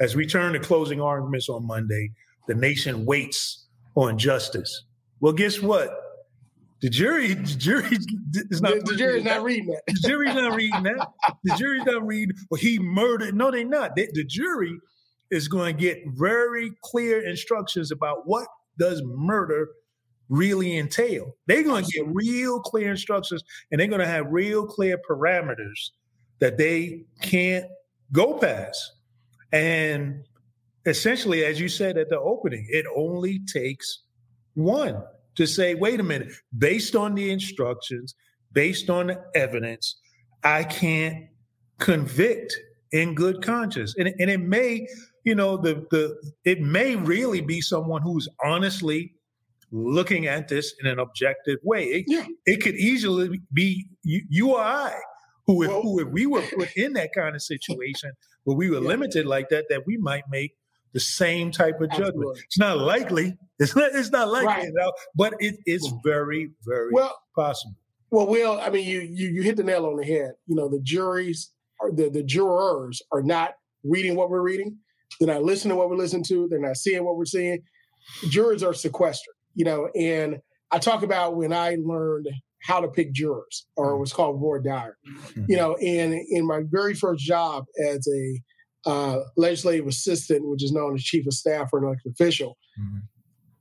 As 0.00 0.16
we 0.16 0.26
turn 0.26 0.52
to 0.52 0.60
closing 0.60 1.00
arguments 1.00 1.48
on 1.48 1.66
Monday, 1.66 2.10
the 2.46 2.54
nation 2.54 3.04
waits 3.04 3.66
on 3.94 4.18
justice. 4.18 4.84
Well, 5.20 5.32
guess 5.32 5.60
what? 5.60 5.90
The 6.80 6.88
jury, 6.88 7.34
the 7.34 7.56
jury 7.56 7.88
is 8.50 8.62
not. 8.62 8.74
The, 8.74 8.92
the 8.92 8.96
jury's 8.96 9.24
not 9.24 9.42
reading 9.42 9.66
that. 9.66 9.82
The 9.88 10.08
jury's 10.08 10.34
not 10.34 10.54
reading 10.54 10.82
that. 10.84 11.08
The 11.42 11.56
jury's 11.56 11.84
not 11.84 12.06
reading. 12.06 12.36
Well, 12.50 12.60
he 12.60 12.78
murdered. 12.78 13.34
No, 13.34 13.50
they're 13.50 13.64
not. 13.64 13.96
They, 13.96 14.08
the 14.12 14.24
jury 14.24 14.78
is 15.32 15.48
going 15.48 15.76
to 15.76 15.80
get 15.80 15.98
very 16.06 16.70
clear 16.84 17.26
instructions 17.26 17.90
about 17.90 18.18
what 18.26 18.46
does 18.78 19.02
murder 19.04 19.68
really 20.28 20.76
entail. 20.76 21.36
They're 21.46 21.62
going 21.62 21.84
to 21.84 21.90
get 21.90 22.06
real 22.06 22.60
clear 22.60 22.90
instructions 22.90 23.42
and 23.70 23.80
they're 23.80 23.88
going 23.88 24.00
to 24.00 24.06
have 24.06 24.26
real 24.30 24.66
clear 24.66 24.98
parameters 25.08 25.90
that 26.40 26.58
they 26.58 27.04
can't 27.22 27.66
go 28.12 28.38
past. 28.38 28.92
And 29.52 30.24
essentially, 30.86 31.44
as 31.44 31.60
you 31.60 31.68
said 31.68 31.96
at 31.96 32.08
the 32.08 32.18
opening, 32.18 32.66
it 32.68 32.86
only 32.94 33.40
takes 33.52 34.02
one 34.54 35.02
to 35.36 35.46
say, 35.46 35.74
wait 35.74 36.00
a 36.00 36.02
minute, 36.02 36.32
based 36.56 36.96
on 36.96 37.14
the 37.14 37.30
instructions, 37.30 38.14
based 38.52 38.90
on 38.90 39.08
the 39.08 39.24
evidence, 39.34 39.96
I 40.42 40.64
can't 40.64 41.26
convict 41.78 42.56
in 42.92 43.14
good 43.14 43.42
conscience. 43.42 43.94
And, 43.98 44.08
and 44.18 44.30
it 44.30 44.40
may, 44.40 44.86
you 45.24 45.34
know, 45.34 45.56
the 45.56 45.86
the 45.90 46.16
it 46.44 46.60
may 46.60 46.96
really 46.96 47.40
be 47.40 47.60
someone 47.60 48.02
who's 48.02 48.28
honestly 48.44 49.14
looking 49.70 50.26
at 50.26 50.48
this 50.48 50.74
in 50.80 50.86
an 50.86 50.98
objective 50.98 51.58
way. 51.62 51.84
It, 51.84 52.04
yeah. 52.08 52.26
it 52.46 52.62
could 52.62 52.74
easily 52.76 53.40
be 53.52 53.86
you, 54.02 54.22
you 54.28 54.54
or 54.54 54.60
I, 54.60 54.94
who 55.46 55.62
if, 55.62 55.68
well, 55.68 55.82
who 55.82 56.00
if 56.00 56.08
we 56.08 56.26
were 56.26 56.42
put 56.42 56.76
in 56.76 56.94
that 56.94 57.10
kind 57.14 57.34
of 57.34 57.42
situation 57.42 58.12
where 58.44 58.56
we 58.56 58.70
were 58.70 58.80
yeah. 58.80 58.88
limited 58.88 59.26
like 59.26 59.48
that, 59.50 59.66
that 59.70 59.86
we 59.86 59.96
might 59.96 60.24
make 60.30 60.52
the 60.94 61.00
same 61.00 61.50
type 61.50 61.80
of 61.80 61.90
judgment. 61.90 62.08
Absolutely. 62.08 62.42
It's 62.44 62.58
not 62.58 62.78
likely. 62.78 63.36
It's 63.60 63.74
not. 63.74 63.90
It's 63.92 64.12
not 64.12 64.28
likely, 64.28 64.46
right. 64.46 64.64
you 64.66 64.72
know, 64.72 64.92
but 65.16 65.34
it 65.40 65.56
is 65.66 65.84
hmm. 65.84 65.96
very, 66.04 66.52
very 66.64 66.92
well, 66.92 67.12
possible. 67.34 67.74
Well, 68.12 68.28
Will, 68.28 68.56
I 68.60 68.70
mean, 68.70 68.86
you 68.86 69.00
you 69.00 69.30
you 69.30 69.42
hit 69.42 69.56
the 69.56 69.64
nail 69.64 69.84
on 69.84 69.96
the 69.96 70.04
head. 70.04 70.34
You 70.46 70.54
know, 70.54 70.68
the 70.68 70.78
juries, 70.80 71.50
are, 71.80 71.90
the 71.90 72.08
the 72.08 72.22
jurors 72.22 73.02
are 73.10 73.20
not 73.20 73.54
reading 73.82 74.14
what 74.14 74.30
we're 74.30 74.42
reading. 74.42 74.78
They're 75.18 75.34
not 75.34 75.42
listening 75.42 75.70
to 75.70 75.76
what 75.76 75.90
we're 75.90 75.96
listening 75.96 76.22
to. 76.28 76.46
They're 76.48 76.60
not 76.60 76.76
seeing 76.76 77.04
what 77.04 77.16
we're 77.16 77.24
seeing. 77.24 77.58
Jurors 78.30 78.62
are 78.62 78.74
sequestered 78.74 79.34
you 79.58 79.64
know, 79.64 79.88
and 79.96 80.38
I 80.70 80.78
talk 80.78 81.02
about 81.02 81.36
when 81.36 81.52
I 81.52 81.76
learned 81.84 82.28
how 82.62 82.80
to 82.80 82.86
pick 82.86 83.12
jurors, 83.12 83.66
or 83.76 83.90
it 83.90 83.98
was 83.98 84.12
called 84.12 84.38
voir 84.38 84.60
dire. 84.60 84.96
Mm-hmm. 85.04 85.44
You 85.48 85.56
know, 85.56 85.74
and 85.74 86.14
in 86.14 86.46
my 86.46 86.60
very 86.70 86.94
first 86.94 87.24
job 87.24 87.64
as 87.84 88.06
a 88.06 88.88
uh, 88.88 89.18
legislative 89.36 89.88
assistant, 89.88 90.48
which 90.48 90.62
is 90.62 90.70
known 90.70 90.94
as 90.94 91.02
chief 91.02 91.26
of 91.26 91.34
staff 91.34 91.70
or 91.72 91.80
an 91.80 91.86
elected 91.86 92.12
official, 92.12 92.56
mm-hmm. 92.80 92.98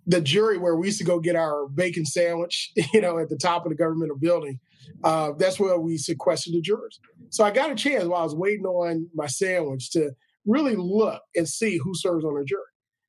the 0.06 0.22
jury 0.22 0.60
where 0.60 0.76
we 0.76 0.86
used 0.86 1.00
to 1.00 1.04
go 1.04 1.20
get 1.20 1.36
our 1.36 1.68
bacon 1.68 2.06
sandwich, 2.06 2.72
you 2.94 3.02
know, 3.02 3.18
at 3.18 3.30
the 3.30 3.38
top 3.38 3.66
of 3.66 3.72
the 3.72 3.76
governmental 3.76 4.18
building, 4.18 4.60
uh, 5.04 5.32
that's 5.40 5.60
where 5.60 5.80
we 5.80 5.98
sequestered 5.98 6.54
the 6.54 6.62
jurors. 6.62 7.00
So 7.32 7.44
I 7.44 7.50
got 7.50 7.72
a 7.72 7.76
chance 7.76 8.04
while 8.06 8.22
I 8.22 8.24
was 8.24 8.36
waiting 8.36 8.66
on 8.66 9.10
my 9.16 9.26
sandwich 9.26 9.90
to 9.94 10.12
really 10.46 10.76
look 10.76 11.24
and 11.36 11.50
see 11.50 11.80
who 11.84 11.94
serves 11.96 12.24
on 12.24 12.40
a 12.40 12.46
jury, 12.46 12.62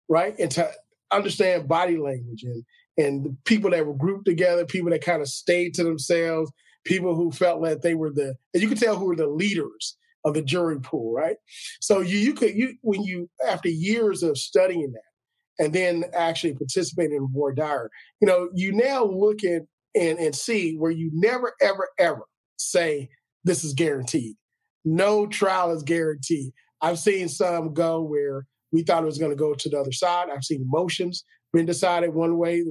right? 0.08 0.34
And 0.38 0.50
to 0.52 0.72
understand 1.10 1.68
body 1.68 1.96
language 1.96 2.42
and 2.42 2.64
and 2.96 3.24
the 3.24 3.36
people 3.44 3.70
that 3.70 3.86
were 3.86 3.94
grouped 3.94 4.26
together, 4.26 4.66
people 4.66 4.90
that 4.90 5.04
kind 5.04 5.22
of 5.22 5.28
stayed 5.28 5.72
to 5.74 5.84
themselves, 5.84 6.50
people 6.84 7.14
who 7.14 7.30
felt 7.30 7.62
that 7.62 7.82
they 7.82 7.94
were 7.94 8.10
the 8.10 8.34
and 8.54 8.62
you 8.62 8.68
could 8.68 8.78
tell 8.78 8.96
who 8.96 9.06
were 9.06 9.16
the 9.16 9.28
leaders 9.28 9.96
of 10.24 10.34
the 10.34 10.42
jury 10.42 10.80
pool, 10.80 11.12
right? 11.12 11.36
So 11.80 12.00
you 12.00 12.18
you 12.18 12.34
could 12.34 12.54
you 12.54 12.74
when 12.82 13.02
you 13.02 13.28
after 13.48 13.68
years 13.68 14.22
of 14.22 14.38
studying 14.38 14.92
that 14.92 15.64
and 15.64 15.72
then 15.72 16.04
actually 16.14 16.54
participating 16.54 17.16
in 17.16 17.28
voir 17.32 17.52
dire, 17.52 17.90
you 18.20 18.26
know, 18.26 18.48
you 18.54 18.72
now 18.72 19.04
look 19.04 19.44
at 19.44 19.62
and 19.94 20.18
and 20.18 20.34
see 20.34 20.76
where 20.76 20.90
you 20.90 21.10
never 21.12 21.54
ever 21.60 21.88
ever 21.98 22.24
say 22.56 23.08
this 23.44 23.64
is 23.64 23.74
guaranteed. 23.74 24.36
No 24.84 25.26
trial 25.26 25.70
is 25.72 25.82
guaranteed. 25.82 26.52
I've 26.80 26.98
seen 26.98 27.28
some 27.28 27.74
go 27.74 28.02
where 28.02 28.46
we 28.72 28.82
thought 28.82 29.02
it 29.02 29.06
was 29.06 29.18
going 29.18 29.32
to 29.32 29.36
go 29.36 29.54
to 29.54 29.68
the 29.68 29.78
other 29.78 29.92
side. 29.92 30.28
I've 30.30 30.44
seen 30.44 30.64
motions 30.66 31.24
been 31.52 31.66
decided 31.66 32.14
one 32.14 32.36
way, 32.36 32.64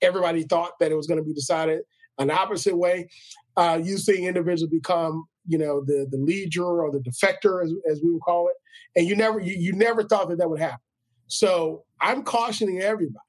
everybody 0.00 0.42
thought 0.44 0.72
that 0.80 0.90
it 0.90 0.96
was 0.96 1.06
going 1.06 1.18
to 1.18 1.24
be 1.24 1.34
decided 1.34 1.80
an 2.18 2.30
opposite 2.30 2.76
way. 2.76 3.08
Uh, 3.56 3.80
you 3.82 3.98
see 3.98 4.26
individuals 4.26 4.70
become, 4.70 5.26
you 5.46 5.58
know, 5.58 5.82
the 5.84 6.06
the 6.10 6.18
lead 6.18 6.50
juror 6.50 6.84
or 6.84 6.90
the 6.90 6.98
defector, 7.00 7.62
as, 7.62 7.72
as 7.90 8.00
we 8.02 8.10
would 8.10 8.22
call 8.22 8.48
it, 8.48 8.54
and 8.96 9.08
you 9.08 9.16
never 9.16 9.40
you, 9.40 9.54
you 9.54 9.72
never 9.72 10.02
thought 10.02 10.28
that 10.28 10.38
that 10.38 10.48
would 10.48 10.60
happen. 10.60 10.78
So 11.26 11.84
I'm 12.00 12.22
cautioning 12.22 12.80
everybody. 12.80 13.18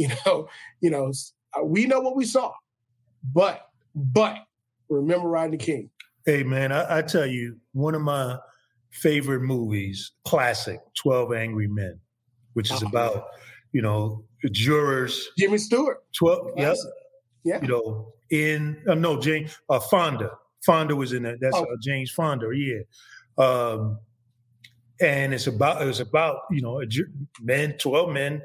You 0.00 0.08
know, 0.24 0.48
you 0.80 0.88
know, 0.88 1.12
uh, 1.54 1.62
we 1.62 1.84
know 1.84 2.00
what 2.00 2.16
we 2.16 2.24
saw, 2.24 2.54
but 3.22 3.68
but 3.94 4.38
remember 4.88 5.28
Rodney 5.28 5.58
King. 5.58 5.90
Hey 6.24 6.42
man, 6.42 6.72
I, 6.72 7.00
I 7.00 7.02
tell 7.02 7.26
you, 7.26 7.58
one 7.72 7.94
of 7.94 8.00
my 8.00 8.38
favorite 8.90 9.40
movies, 9.40 10.12
classic, 10.24 10.80
Twelve 11.00 11.32
Angry 11.32 11.68
Men, 11.68 11.98
which 12.54 12.70
is 12.70 12.82
oh, 12.82 12.88
about 12.88 13.26
you 13.72 13.82
know 13.82 14.24
jurors. 14.52 15.28
Jimmy 15.38 15.58
Stewart. 15.58 15.98
Twelve. 16.16 16.50
Yes. 16.56 16.84
Yeah. 17.44 17.60
You 17.62 17.68
know, 17.68 18.12
in 18.30 18.82
uh, 18.88 18.94
no 18.94 19.20
James 19.20 19.56
uh, 19.68 19.80
Fonda. 19.80 20.30
Fonda 20.64 20.94
was 20.94 21.12
in 21.12 21.22
that. 21.22 21.38
That's 21.40 21.56
oh. 21.56 21.62
uh, 21.62 21.76
James 21.82 22.10
Fonda. 22.10 22.50
Yeah. 22.54 22.80
Um, 23.38 23.98
and 25.00 25.32
it's 25.32 25.46
about 25.46 25.86
it's 25.86 26.00
about 26.00 26.40
you 26.50 26.60
know 26.60 26.82
men, 27.40 27.76
twelve 27.78 28.10
men 28.10 28.42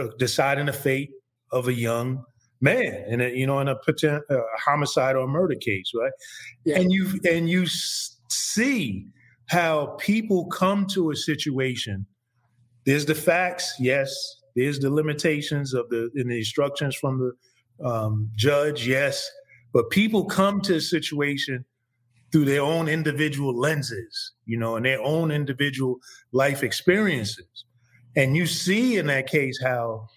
uh, 0.00 0.08
deciding 0.18 0.66
the 0.66 0.72
fate 0.72 1.10
of 1.52 1.68
a 1.68 1.72
young 1.72 2.24
man 2.60 3.04
in 3.08 3.20
a 3.20 3.28
you 3.28 3.46
know 3.46 3.60
in 3.60 3.68
a 3.68 3.76
potential 3.76 4.22
uh, 4.30 4.40
homicide 4.58 5.16
or 5.16 5.28
murder 5.28 5.54
case, 5.54 5.92
right? 5.94 6.12
Yeah. 6.64 6.80
And 6.80 6.92
you 6.92 7.20
and 7.30 7.48
you 7.48 7.66
see 8.28 9.06
how 9.46 9.96
people 9.98 10.46
come 10.46 10.86
to 10.86 11.10
a 11.10 11.16
situation. 11.16 12.06
There's 12.86 13.06
the 13.06 13.14
facts, 13.14 13.74
yes. 13.78 14.14
There's 14.56 14.78
the 14.78 14.90
limitations 14.90 15.74
of 15.74 15.88
the 15.90 16.10
in 16.14 16.28
the 16.28 16.38
instructions 16.38 16.94
from 16.94 17.18
the 17.18 17.86
um, 17.86 18.30
judge, 18.36 18.86
yes. 18.86 19.28
But 19.72 19.90
people 19.90 20.24
come 20.24 20.60
to 20.62 20.76
a 20.76 20.80
situation 20.80 21.64
through 22.30 22.44
their 22.44 22.62
own 22.62 22.88
individual 22.88 23.56
lenses, 23.56 24.32
you 24.46 24.56
know, 24.56 24.76
and 24.76 24.84
their 24.84 25.00
own 25.02 25.30
individual 25.30 25.98
life 26.32 26.62
experiences. 26.62 27.64
And 28.16 28.36
you 28.36 28.46
see 28.46 28.96
in 28.96 29.06
that 29.06 29.28
case 29.28 29.60
how, 29.62 30.08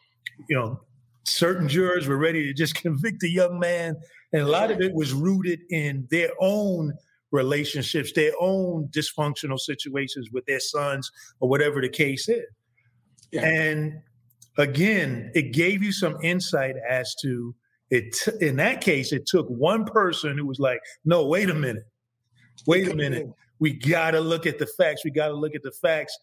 you 0.49 0.55
know, 0.55 0.79
certain 1.25 1.67
jurors 1.67 2.07
were 2.07 2.17
ready 2.17 2.43
to 2.43 2.53
just 2.53 2.75
convict 2.81 3.23
a 3.23 3.29
young 3.29 3.59
man, 3.59 3.97
and 4.33 4.41
a 4.41 4.47
lot 4.47 4.71
of 4.71 4.81
it 4.81 4.93
was 4.93 5.13
rooted 5.13 5.59
in 5.69 6.07
their 6.09 6.29
own 6.39 6.93
relationships, 7.31 8.11
their 8.13 8.31
own 8.39 8.87
dysfunctional 8.89 9.59
situations 9.59 10.29
with 10.31 10.45
their 10.45 10.59
sons 10.59 11.11
or 11.39 11.49
whatever 11.49 11.81
the 11.81 11.89
case 11.89 12.29
is. 12.29 12.45
Yeah. 13.31 13.45
And 13.45 14.01
again, 14.57 15.31
it 15.35 15.53
gave 15.53 15.83
you 15.83 15.91
some 15.91 16.17
insight 16.23 16.75
as 16.89 17.15
to 17.21 17.53
it. 17.89 18.13
T- 18.13 18.45
in 18.45 18.55
that 18.57 18.81
case, 18.81 19.11
it 19.11 19.25
took 19.25 19.47
one 19.47 19.85
person 19.85 20.37
who 20.37 20.45
was 20.45 20.59
like, 20.59 20.79
"No, 21.03 21.25
wait 21.25 21.49
a 21.49 21.53
minute, 21.53 21.85
wait 22.65 22.87
a 22.87 22.95
minute, 22.95 23.27
we 23.59 23.73
got 23.73 24.11
to 24.11 24.21
look 24.21 24.45
at 24.45 24.59
the 24.59 24.67
facts. 24.77 25.03
We 25.03 25.11
got 25.11 25.27
to 25.27 25.35
look 25.35 25.55
at 25.55 25.63
the 25.63 25.71
facts." 25.71 26.17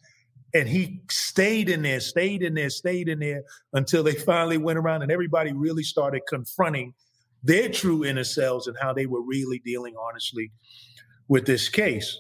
And 0.54 0.68
he 0.68 1.00
stayed 1.10 1.68
in 1.68 1.82
there, 1.82 1.98
stayed 2.00 2.42
in 2.42 2.54
there, 2.54 2.70
stayed 2.70 3.08
in 3.08 3.18
there 3.18 3.42
until 3.72 4.04
they 4.04 4.14
finally 4.14 4.56
went 4.56 4.78
around 4.78 5.02
and 5.02 5.10
everybody 5.10 5.52
really 5.52 5.82
started 5.82 6.22
confronting 6.28 6.94
their 7.44 7.68
true 7.68 8.04
inner 8.04 8.24
selves 8.24 8.66
and 8.66 8.76
how 8.80 8.92
they 8.92 9.06
were 9.06 9.22
really 9.22 9.60
dealing 9.64 9.94
honestly 9.96 10.50
with 11.28 11.46
this 11.46 11.68
case. 11.68 12.18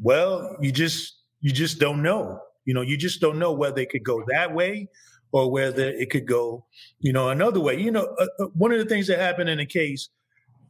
Well, 0.00 0.56
you 0.60 0.72
just 0.72 1.20
you 1.40 1.52
just 1.52 1.78
don't 1.78 2.02
know. 2.02 2.40
You 2.64 2.74
know, 2.74 2.82
you 2.82 2.96
just 2.96 3.20
don't 3.20 3.38
know 3.38 3.52
whether 3.52 3.80
it 3.80 3.90
could 3.90 4.04
go 4.04 4.22
that 4.28 4.54
way 4.54 4.88
or 5.32 5.50
whether 5.50 5.88
it 5.88 6.10
could 6.10 6.26
go, 6.26 6.64
you 6.98 7.12
know, 7.12 7.28
another 7.28 7.60
way. 7.60 7.80
You 7.80 7.90
know, 7.90 8.14
uh, 8.18 8.26
uh, 8.38 8.46
one 8.54 8.72
of 8.72 8.78
the 8.78 8.84
things 8.84 9.06
that 9.06 9.18
happened 9.18 9.48
in 9.48 9.58
the 9.58 9.66
case 9.66 10.08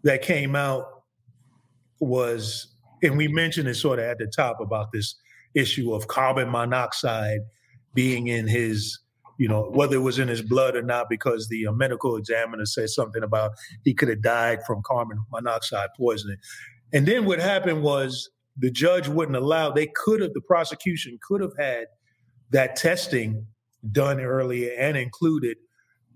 that 0.04 0.23
came 0.23 0.54
out 0.54 0.85
was, 1.99 2.75
and 3.02 3.16
we 3.16 3.28
mentioned 3.28 3.69
it 3.69 3.75
sort 3.75 3.99
of 3.99 4.04
at 4.04 4.19
the 4.19 4.26
top 4.26 4.61
about 4.61 4.92
this 4.92 5.14
issue 5.54 5.92
of 5.95 6.09
carbon 6.09 6.50
monoxide 6.50 7.40
being 7.95 8.28
in 8.28 8.47
his, 8.47 8.99
you 9.40 9.49
know, 9.49 9.62
whether 9.70 9.97
it 9.97 10.00
was 10.00 10.18
in 10.18 10.28
his 10.28 10.42
blood 10.42 10.76
or 10.76 10.82
not, 10.82 11.09
because 11.09 11.49
the 11.49 11.66
uh, 11.66 11.73
medical 11.73 12.14
examiner 12.16 12.66
said 12.66 12.90
something 12.90 13.23
about 13.23 13.52
he 13.85 13.94
could 13.94 14.11
have 14.11 14.20
died 14.20 14.59
from 14.66 14.82
carbon 14.82 15.18
monoxide 15.32 15.88
poisoning. 15.97 16.37
And 16.92 17.09
then 17.09 17.25
what 17.25 17.38
happened 17.38 17.82
was 17.82 18.28
the 18.59 18.70
judge 18.70 19.09
wouldn't 19.09 19.38
allow, 19.38 19.70
they 19.70 19.87
could 19.97 20.20
have, 20.20 20.35
the 20.35 20.42
prosecution 20.42 21.18
could 21.26 21.40
have 21.40 21.54
had 21.59 21.87
that 22.50 22.76
testing 22.76 23.47
done 23.90 24.20
earlier 24.20 24.75
and 24.78 24.99
included, 24.99 25.56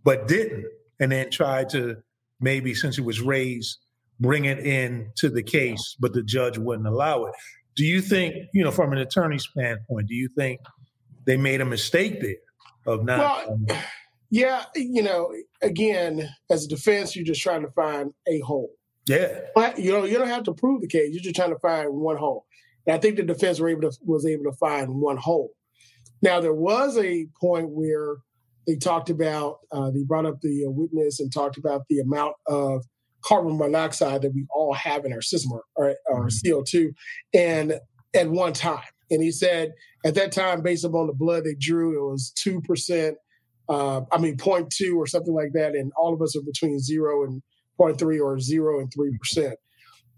but 0.04 0.28
didn't, 0.28 0.66
and 1.00 1.10
then 1.10 1.30
tried 1.30 1.70
to 1.70 1.96
maybe, 2.40 2.74
since 2.74 2.98
it 2.98 3.06
was 3.06 3.22
raised, 3.22 3.78
bring 4.20 4.44
it 4.44 4.58
in 4.58 5.10
to 5.16 5.30
the 5.30 5.42
case, 5.42 5.96
but 5.98 6.12
the 6.12 6.22
judge 6.22 6.58
wouldn't 6.58 6.86
allow 6.86 7.24
it. 7.24 7.32
Do 7.74 7.86
you 7.86 8.02
think, 8.02 8.34
you 8.52 8.62
know, 8.62 8.70
from 8.70 8.92
an 8.92 8.98
attorney 8.98 9.38
standpoint, 9.38 10.08
do 10.08 10.14
you 10.14 10.28
think 10.36 10.60
they 11.24 11.38
made 11.38 11.62
a 11.62 11.64
mistake 11.64 12.20
there 12.20 12.34
of 12.86 13.04
not? 13.04 13.46
Well, 13.48 13.78
yeah, 14.30 14.64
you 14.74 15.02
know, 15.02 15.32
again, 15.62 16.28
as 16.50 16.64
a 16.64 16.68
defense, 16.68 17.14
you're 17.14 17.24
just 17.24 17.40
trying 17.40 17.62
to 17.62 17.70
find 17.70 18.12
a 18.26 18.40
hole. 18.40 18.70
Yeah. 19.06 19.40
But, 19.54 19.78
you 19.78 19.92
know, 19.92 20.04
you 20.04 20.18
don't 20.18 20.28
have 20.28 20.44
to 20.44 20.54
prove 20.54 20.80
the 20.80 20.88
case. 20.88 21.10
You're 21.12 21.22
just 21.22 21.36
trying 21.36 21.52
to 21.52 21.58
find 21.58 21.90
one 21.92 22.16
hole. 22.16 22.46
And 22.86 22.96
I 22.96 22.98
think 22.98 23.16
the 23.16 23.22
defense 23.22 23.60
were 23.60 23.68
able 23.68 23.82
to, 23.82 23.92
was 24.02 24.26
able 24.26 24.44
to 24.44 24.56
find 24.58 25.00
one 25.00 25.18
hole. 25.18 25.50
Now, 26.22 26.40
there 26.40 26.54
was 26.54 26.98
a 26.98 27.26
point 27.40 27.68
where 27.70 28.16
they 28.66 28.76
talked 28.76 29.10
about, 29.10 29.58
uh, 29.70 29.90
they 29.90 30.02
brought 30.02 30.26
up 30.26 30.40
the 30.40 30.64
uh, 30.66 30.70
witness 30.70 31.20
and 31.20 31.32
talked 31.32 31.58
about 31.58 31.82
the 31.88 32.00
amount 32.00 32.34
of 32.46 32.84
carbon 33.22 33.58
monoxide 33.58 34.22
that 34.22 34.34
we 34.34 34.46
all 34.54 34.74
have 34.74 35.04
in 35.04 35.12
our 35.12 35.22
system 35.22 35.52
or, 35.52 35.64
or, 35.76 35.94
or 36.08 36.26
mm-hmm. 36.26 36.50
CO2 36.50 36.88
and 37.34 37.78
at 38.14 38.30
one 38.30 38.52
time. 38.52 38.82
And 39.10 39.22
he 39.22 39.30
said 39.30 39.72
at 40.04 40.14
that 40.14 40.32
time, 40.32 40.62
based 40.62 40.84
upon 40.84 41.06
the 41.06 41.12
blood 41.12 41.44
they 41.44 41.54
drew, 41.54 41.96
it 41.96 42.10
was 42.10 42.32
2%, 42.44 43.14
uh, 43.68 44.00
I 44.12 44.18
mean, 44.18 44.36
0.2 44.36 44.96
or 44.96 45.06
something 45.06 45.34
like 45.34 45.52
that. 45.54 45.74
And 45.74 45.92
all 45.96 46.14
of 46.14 46.22
us 46.22 46.36
are 46.36 46.42
between 46.42 46.78
zero 46.78 47.24
and 47.24 47.42
0.3 47.78 48.20
or 48.20 48.38
zero 48.38 48.80
and 48.80 48.92
3%. 48.92 49.54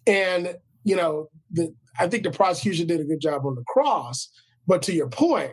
And, 0.07 0.57
you 0.85 0.97
know, 0.97 1.29
the, 1.51 1.75
I 1.99 2.07
think 2.07 2.23
the 2.23 2.31
prosecution 2.31 2.87
did 2.87 3.01
a 3.01 3.05
good 3.05 3.21
job 3.21 3.45
on 3.45 3.55
the 3.55 3.65
cross. 3.67 4.31
But 4.67 4.83
to 4.83 4.93
your 4.93 5.09
point, 5.09 5.53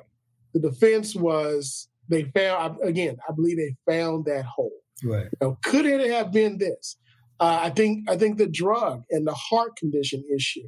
the 0.53 0.59
defense 0.59 1.15
was 1.15 1.87
they 2.09 2.23
found 2.35 2.77
again. 2.83 3.17
I 3.27 3.33
believe 3.33 3.57
they 3.57 3.75
found 3.91 4.25
that 4.25 4.45
hole. 4.45 4.71
Right. 5.03 5.25
You 5.25 5.47
know, 5.47 5.57
could 5.63 5.85
it 5.85 6.09
have 6.11 6.31
been 6.31 6.57
this? 6.57 6.97
Uh, 7.39 7.59
I 7.63 7.69
think 7.69 8.09
I 8.09 8.17
think 8.17 8.37
the 8.37 8.47
drug 8.47 9.03
and 9.09 9.27
the 9.27 9.33
heart 9.33 9.75
condition 9.75 10.23
issue. 10.33 10.67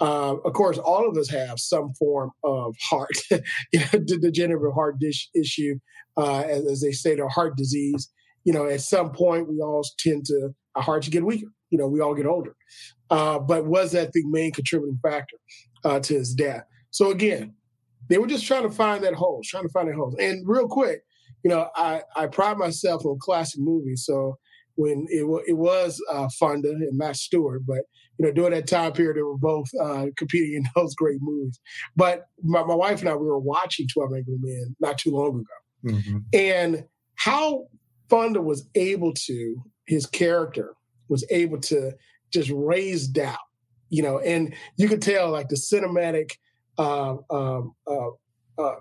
Uh, 0.00 0.36
of 0.44 0.52
course, 0.54 0.78
all 0.78 1.08
of 1.08 1.16
us 1.16 1.30
have 1.30 1.58
some 1.58 1.92
form 1.94 2.30
of 2.42 2.74
heart, 2.90 3.10
you 3.72 3.80
know, 3.80 4.00
degenerative 4.20 4.74
heart 4.74 4.98
dish 4.98 5.28
issue, 5.34 5.76
uh, 6.16 6.40
as, 6.40 6.66
as, 6.66 6.80
they 6.80 6.90
say, 6.90 7.14
the 7.14 7.28
heart 7.28 7.56
disease. 7.56 8.10
You 8.44 8.52
know, 8.52 8.66
at 8.66 8.80
some 8.80 9.12
point, 9.12 9.48
we 9.48 9.60
all 9.60 9.84
tend 9.98 10.24
to 10.26 10.50
our 10.74 10.82
hearts 10.82 11.08
get 11.08 11.24
weaker. 11.24 11.46
You 11.70 11.78
know, 11.78 11.86
we 11.86 12.00
all 12.00 12.14
get 12.14 12.26
older. 12.26 12.54
Uh, 13.10 13.38
but 13.38 13.66
was 13.66 13.92
that 13.92 14.12
the 14.12 14.22
main 14.26 14.52
contributing 14.52 14.98
factor 15.02 15.36
uh, 15.84 16.00
to 16.00 16.14
his 16.14 16.34
death? 16.34 16.64
So 16.90 17.10
again, 17.10 17.54
they 18.08 18.18
were 18.18 18.26
just 18.26 18.46
trying 18.46 18.64
to 18.64 18.70
find 18.70 19.02
that 19.04 19.14
hole, 19.14 19.40
trying 19.44 19.64
to 19.64 19.70
find 19.70 19.88
that 19.88 19.94
hole. 19.94 20.14
And 20.18 20.46
real 20.46 20.68
quick, 20.68 21.02
you 21.42 21.50
know, 21.50 21.68
I, 21.76 22.02
I 22.16 22.26
pride 22.26 22.58
myself 22.58 23.04
on 23.04 23.18
classic 23.20 23.60
movies. 23.60 24.04
So 24.06 24.38
when 24.76 25.06
it, 25.08 25.24
it 25.46 25.54
was 25.54 26.02
uh, 26.12 26.28
Fonda 26.38 26.70
and 26.70 26.98
Matt 26.98 27.16
Stewart, 27.16 27.62
but 27.66 27.82
you 28.18 28.26
know, 28.26 28.32
during 28.32 28.52
that 28.52 28.68
time 28.68 28.92
period, 28.92 29.16
they 29.16 29.22
were 29.22 29.38
both 29.38 29.68
uh, 29.80 30.06
competing 30.16 30.54
in 30.54 30.64
those 30.76 30.94
great 30.94 31.18
movies. 31.20 31.58
But 31.96 32.26
my, 32.42 32.62
my, 32.64 32.74
wife 32.74 33.00
and 33.00 33.08
I, 33.08 33.16
we 33.16 33.26
were 33.26 33.38
watching 33.38 33.86
12 33.92 34.10
Angry 34.16 34.36
Men 34.40 34.76
not 34.80 34.98
too 34.98 35.10
long 35.10 35.40
ago. 35.40 35.96
Mm-hmm. 35.96 36.18
And 36.32 36.84
how 37.16 37.66
Fonda 38.08 38.40
was 38.40 38.68
able 38.74 39.12
to, 39.12 39.56
his 39.86 40.06
character 40.06 40.74
was 41.08 41.24
able 41.30 41.60
to 41.60 41.92
just 42.32 42.50
raise 42.54 43.06
doubt, 43.06 43.38
you 43.90 44.02
know, 44.02 44.18
and 44.18 44.54
you 44.76 44.88
could 44.88 45.02
tell 45.02 45.30
like 45.30 45.48
the 45.48 45.56
cinematic 45.56 46.32
uh, 46.78 47.16
um, 47.30 47.74
uh, 47.86 48.08
uh, 48.58 48.76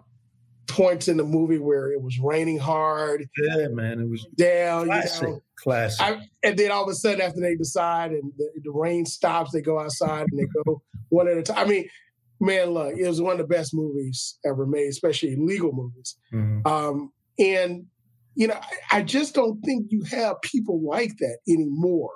points 0.73 1.07
in 1.07 1.17
the 1.17 1.23
movie 1.23 1.59
where 1.59 1.91
it 1.91 2.01
was 2.01 2.17
raining 2.19 2.57
hard. 2.57 3.29
Yeah, 3.37 3.67
man, 3.67 3.99
it 3.99 4.09
was 4.09 4.25
down. 4.35 4.87
Classic, 4.87 5.21
you 5.21 5.33
know, 5.35 5.43
classic. 5.55 6.01
I, 6.01 6.27
and 6.41 6.57
then 6.57 6.71
all 6.71 6.83
of 6.83 6.89
a 6.89 6.95
sudden, 6.95 7.21
after 7.21 7.39
they 7.39 7.55
decide 7.55 8.11
and 8.11 8.33
the, 8.37 8.49
the, 8.63 8.71
rain 8.71 9.05
stops, 9.05 9.51
they 9.51 9.61
go 9.61 9.79
outside 9.79 10.25
and 10.31 10.39
they 10.39 10.47
go 10.65 10.81
one 11.09 11.27
at 11.27 11.37
a 11.37 11.43
time. 11.43 11.59
I 11.59 11.65
mean, 11.69 11.87
man, 12.39 12.71
look, 12.71 12.95
it 12.97 13.07
was 13.07 13.21
one 13.21 13.33
of 13.33 13.37
the 13.37 13.55
best 13.55 13.75
movies 13.75 14.39
ever 14.43 14.65
made, 14.65 14.87
especially 14.87 15.35
legal 15.35 15.71
movies. 15.73 16.17
Mm-hmm. 16.33 16.67
Um, 16.67 17.11
and 17.37 17.85
you 18.35 18.47
know, 18.47 18.55
I, 18.55 18.97
I 18.97 19.01
just 19.03 19.35
don't 19.35 19.61
think 19.61 19.91
you 19.91 20.01
have 20.09 20.41
people 20.41 20.81
like 20.83 21.17
that 21.19 21.37
anymore 21.47 22.13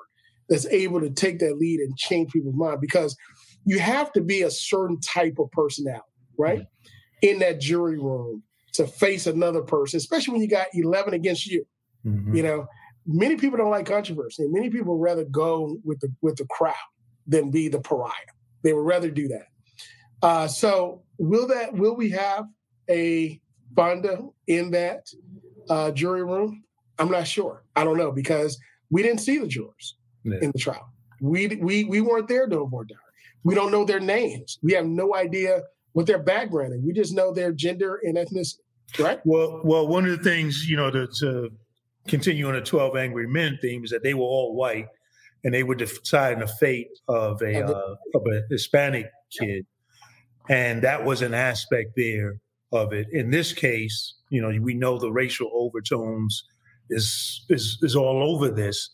that's 0.50 0.66
able 0.66 1.00
to 1.02 1.12
take 1.12 1.38
that 1.40 1.58
lead 1.58 1.80
and 1.80 1.96
change 1.96 2.32
people's 2.32 2.56
mind 2.56 2.82
because 2.82 3.16
you 3.66 3.78
have 3.78 4.12
to 4.14 4.22
be 4.22 4.42
a 4.42 4.50
certain 4.50 5.00
type 5.00 5.36
of 5.38 5.52
personality, 5.52 6.02
right? 6.40 6.62
Mm-hmm. 6.62 6.88
In 7.22 7.40
that 7.40 7.60
jury 7.60 7.98
room 7.98 8.44
to 8.74 8.86
face 8.86 9.26
another 9.26 9.62
person, 9.62 9.98
especially 9.98 10.34
when 10.34 10.42
you 10.42 10.48
got 10.48 10.68
11 10.74 11.14
against 11.14 11.48
you. 11.48 11.66
Mm-hmm. 12.06 12.36
You 12.36 12.44
know, 12.44 12.68
many 13.08 13.36
people 13.36 13.58
don't 13.58 13.72
like 13.72 13.86
controversy. 13.86 14.46
Many 14.48 14.70
people 14.70 14.98
rather 14.98 15.24
go 15.26 15.78
with 15.84 16.00
the 16.00 16.14
with 16.22 16.38
the 16.38 16.46
crowd 16.46 16.76
than 17.26 17.50
be 17.50 17.68
the 17.70 17.80
pariah. 17.80 18.12
They 18.64 18.74
would 18.74 18.86
rather 18.86 19.10
do 19.10 19.28
that. 19.30 19.48
Uh, 20.22 20.48
so 20.48 21.04
will 21.18 21.48
that 21.48 21.74
will 21.74 21.96
we 21.96 22.12
have 22.12 22.46
a 22.90 23.42
Fonda 23.76 24.28
in 24.48 24.72
that 24.72 25.08
uh, 25.70 25.92
jury 25.92 26.24
room? 26.24 26.64
I'm 27.00 27.10
not 27.10 27.28
sure. 27.28 27.64
I 27.76 27.84
don't 27.84 27.98
know 27.98 28.12
because 28.12 28.58
we 28.90 29.04
didn't 29.04 29.20
see 29.20 29.38
the 29.38 29.48
jurors 29.48 29.98
yeah. 30.24 30.40
in 30.42 30.52
the 30.52 30.60
trial. 30.60 30.92
We 31.22 31.48
we 31.48 31.84
we 31.86 32.02
weren't 32.02 32.28
there 32.28 32.48
during 32.48 32.70
voir 32.70 32.86
dire. 32.86 32.98
We 33.44 33.56
don't 33.56 33.72
know 33.72 33.86
their 33.86 34.00
names. 34.00 34.60
We 34.62 34.74
have 34.74 34.86
no 34.86 35.16
idea 35.16 35.64
what 35.98 36.06
their 36.06 36.22
background 36.22 36.76
is. 36.76 36.82
We 36.86 36.94
just 36.94 37.16
know 37.16 37.34
their 37.34 37.52
gender 37.52 38.00
and 38.04 38.18
ethnicity. 38.18 38.60
Right. 39.00 39.20
Well, 39.26 39.62
well, 39.64 39.88
one 39.88 40.06
of 40.06 40.16
the 40.16 40.24
things 40.24 40.70
you 40.70 40.78
know 40.78 40.92
to, 40.92 41.08
to 41.22 41.50
continue 42.08 42.48
on 42.48 42.54
the 42.54 42.62
Twelve 42.62 42.96
Angry 42.96 43.28
Men 43.28 43.58
theme 43.64 43.84
is 43.84 43.90
that 43.90 44.04
they 44.04 44.14
were 44.14 44.22
all 44.22 44.56
white, 44.56 44.86
and 45.44 45.52
they 45.52 45.64
were 45.64 45.74
deciding 45.74 46.38
the 46.38 46.48
fate 46.48 46.90
of 47.08 47.42
a 47.42 47.66
uh, 47.66 47.96
of 48.14 48.22
a 48.32 48.44
Hispanic 48.52 49.08
kid, 49.40 49.66
and 50.48 50.84
that 50.84 51.04
was 51.04 51.24
an 51.24 51.34
aspect 51.34 51.94
there 51.98 52.42
of 52.72 52.94
it. 52.94 53.08
In 53.12 53.32
this 53.32 53.52
case, 53.52 54.14
you 54.30 54.40
know, 54.40 54.56
we 54.62 54.76
know 54.76 55.00
the 55.00 55.12
racial 55.12 55.50
overtones 55.52 56.44
is 56.92 57.44
is 57.50 57.80
is 57.82 57.96
all 57.96 58.22
over 58.22 58.52
this, 58.52 58.92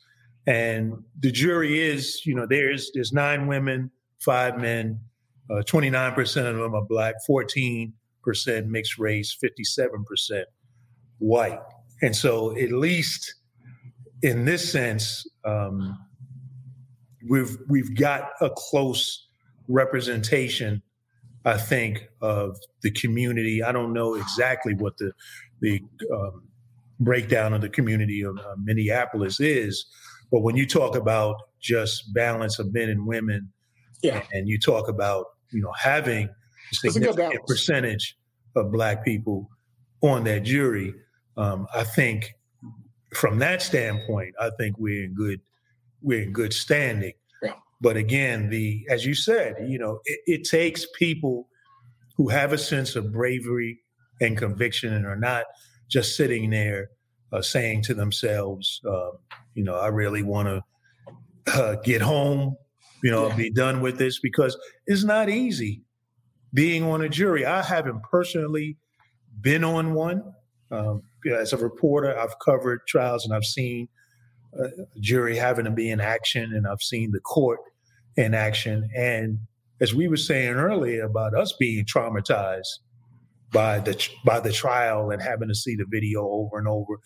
and 0.48 0.94
the 1.20 1.32
jury 1.32 1.82
is, 1.82 2.26
you 2.26 2.34
know, 2.34 2.48
there's 2.50 2.92
there's 2.94 3.12
nine 3.12 3.48
women 3.48 3.92
five 4.24 4.58
men. 4.58 5.00
Uh, 5.50 5.62
29% 5.64 6.46
of 6.48 6.56
them 6.56 6.76
are 6.76 6.86
black, 6.86 7.16
14% 7.30 7.92
mixed 8.68 8.98
race, 8.98 9.38
57% 9.44 10.44
white. 11.20 11.60
And 12.02 12.16
so, 12.16 12.58
at 12.58 12.72
least 12.72 13.36
in 14.22 14.46
this 14.46 14.72
sense, 14.72 15.26
um, 15.46 15.98
we've 17.30 17.58
we've 17.70 17.96
got 17.96 18.30
a 18.42 18.50
close 18.50 19.28
representation, 19.68 20.82
I 21.46 21.58
think, 21.58 22.10
of 22.22 22.58
the 22.82 22.92
community. 22.92 23.64
I 23.64 23.72
don't 23.72 23.94
know 23.94 24.16
exactly 24.16 24.74
what 24.76 24.98
the 24.98 25.12
the 25.62 25.82
um, 26.14 26.48
breakdown 27.00 27.54
of 27.54 27.62
the 27.62 27.70
community 27.70 28.22
of 28.24 28.38
uh, 28.38 28.56
Minneapolis 28.62 29.40
is, 29.40 29.86
but 30.32 30.42
when 30.42 30.58
you 30.58 30.66
talk 30.66 30.96
about 30.96 31.36
just 31.62 32.14
balance 32.14 32.60
of 32.60 32.74
men 32.74 32.90
and 32.90 33.08
women 33.08 33.54
Yeah. 34.04 34.22
And 34.34 34.48
you 34.48 34.60
talk 34.60 34.88
about, 34.90 35.28
you 35.54 35.62
know, 35.62 35.72
having 35.80 36.28
a 36.28 36.76
significant 36.76 37.46
percentage 37.48 38.18
of 38.56 38.72
black 38.72 39.06
people 39.06 39.50
on 40.02 40.24
that 40.26 40.44
jury. 40.44 40.94
Um, 41.38 41.68
I 41.74 41.84
think 41.84 42.36
from 43.13 43.39
that 43.39 43.62
standpoint, 43.62 44.36
I 44.39 44.50
think 44.58 44.78
we're 44.78 45.06
in 45.06 45.13
good 45.13 45.42
we're 46.02 46.24
in 46.24 46.34
good 46.34 46.54
standing. 46.54 47.13
Yeah. 47.42 47.54
But 47.82 47.98
again, 47.98 48.50
the 48.50 48.86
as 48.89 49.06
you 49.06 49.16
said, 49.16 49.56
you 49.68 49.80
know, 49.80 50.00
it, 50.06 50.20
it 50.26 50.44
takes 50.44 50.86
people 50.98 51.48
who 52.18 52.30
have 52.30 52.54
a 52.54 52.58
sense 52.58 52.96
of 52.96 53.12
bravery 53.12 53.80
and 54.22 54.38
conviction 54.38 54.94
and 54.94 55.06
are 55.06 55.16
not 55.16 55.46
just 55.89 56.16
sitting 56.16 56.50
there 56.50 56.89
uh, 57.32 57.42
saying 57.42 57.82
to 57.84 57.94
themselves, 57.94 58.80
uh, 58.88 59.10
you 59.56 59.63
know, 59.63 59.76
I 59.76 59.88
really 59.88 60.24
want 60.24 60.48
to 60.48 61.54
uh, 61.54 61.76
get 61.84 62.02
home, 62.02 62.56
you 63.04 63.12
know, 63.12 63.28
yeah. 63.28 63.36
be 63.36 63.50
done 63.50 63.82
with 63.82 63.98
this 63.98 64.20
because 64.20 64.58
it's 64.88 65.04
not 65.04 65.30
easy 65.30 65.84
being 66.54 66.84
on 66.84 67.02
a 67.02 67.10
jury. 67.10 67.46
I 67.46 67.62
haven't 67.62 68.02
personally 68.04 68.78
been 69.42 69.63
on 69.63 69.94
one. 69.94 70.24
Um, 70.72 71.04
as 71.32 71.54
a 71.54 71.58
reporter, 71.58 72.18
I've 72.18 72.39
covered 72.39 72.82
trials 72.88 73.26
and 73.26 73.34
I've 73.34 73.46
seen 73.46 73.88
a 74.60 74.68
jury 75.00 75.36
having 75.36 75.66
to 75.66 75.72
be 75.72 75.89
in 75.89 76.02
action 76.02 76.54
and 76.54 76.68
I've 76.68 76.82
seen 76.82 77.12
the 77.12 77.20
court 77.20 77.60
in 78.16 78.34
action. 78.34 78.89
And 78.96 79.39
as 79.82 79.94
we 79.94 80.08
were 80.08 80.18
saying 80.18 80.54
earlier 80.54 81.04
about 81.04 81.36
us 81.36 81.54
being 81.60 81.86
traumatized 81.86 82.80
by 83.54 83.80
the 83.80 84.10
by 84.26 84.39
the 84.39 84.52
trial 84.52 85.12
and 85.12 85.22
having 85.22 85.48
to 85.48 85.56
see 85.56 85.76
the 85.76 85.86
video 85.88 86.28
over 86.28 86.58
and 86.58 86.68
over. 86.68 87.00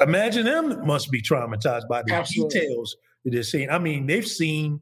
Imagine 0.00 0.44
them 0.44 0.86
must 0.86 1.10
be 1.10 1.20
traumatized 1.20 1.88
by 1.88 2.02
the 2.02 2.14
Absolutely. 2.14 2.60
details 2.60 2.96
that 3.24 3.30
they're 3.32 3.42
seeing. 3.42 3.68
I 3.68 3.78
mean, 3.78 4.06
they've 4.06 4.26
seen 4.26 4.80